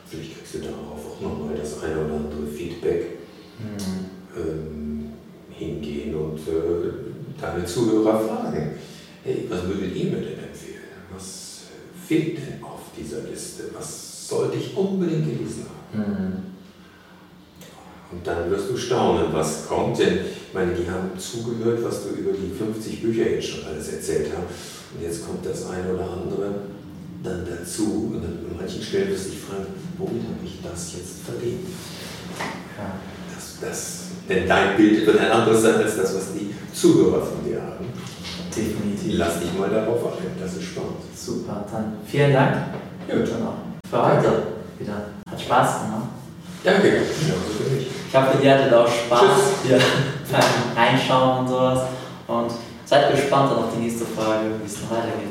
[0.06, 3.18] Vielleicht kriegst du darauf auch nochmal das eine oder andere Feedback
[3.58, 4.36] mhm.
[4.36, 5.12] ähm,
[5.50, 8.72] hingehen und äh, deine Zuhörer fragen.
[9.22, 10.82] Hey, was würdet ihr mir denn empfehlen?
[11.12, 11.62] Was
[12.06, 13.64] fehlt denn auf dieser Liste?
[13.72, 16.00] Was sollte ich unbedingt gelesen haben?
[16.00, 16.54] Mhm.
[18.12, 19.98] Und dann wirst du staunen, was kommt.
[19.98, 20.18] Denn
[20.54, 24.28] ich meine, die haben zugehört, was du über die 50 Bücher jetzt schon alles erzählt
[24.30, 24.94] hast.
[24.94, 26.54] Und jetzt kommt das eine oder andere
[27.24, 28.12] dann dazu.
[28.14, 29.66] Und dann an manchen Stellen wirst du dich fragen,
[29.98, 31.66] womit habe ich das jetzt verdient?
[32.78, 32.94] Ja.
[33.34, 37.44] Das, das, denn dein Bild wird ein anderes sein als das, was die Zuhörer von
[37.44, 37.86] dir haben.
[38.56, 39.18] Definitiv.
[39.18, 41.02] Lass dich mal darauf ein, das ist spannend.
[41.16, 42.54] Super, dann vielen Dank.
[43.08, 43.26] Ja.
[43.90, 44.42] Für heute
[44.78, 45.06] wieder.
[45.28, 46.23] Hat Spaß gemacht.
[46.64, 47.34] Danke, ja, so.
[47.76, 49.78] Ich hoffe, ihr hattet auch Spaß hier
[50.32, 50.42] beim
[50.74, 51.80] Reinschauen und sowas.
[52.26, 52.50] Und
[52.86, 55.28] seid gespannt auf die nächste Frage, wie es noch weitergeht.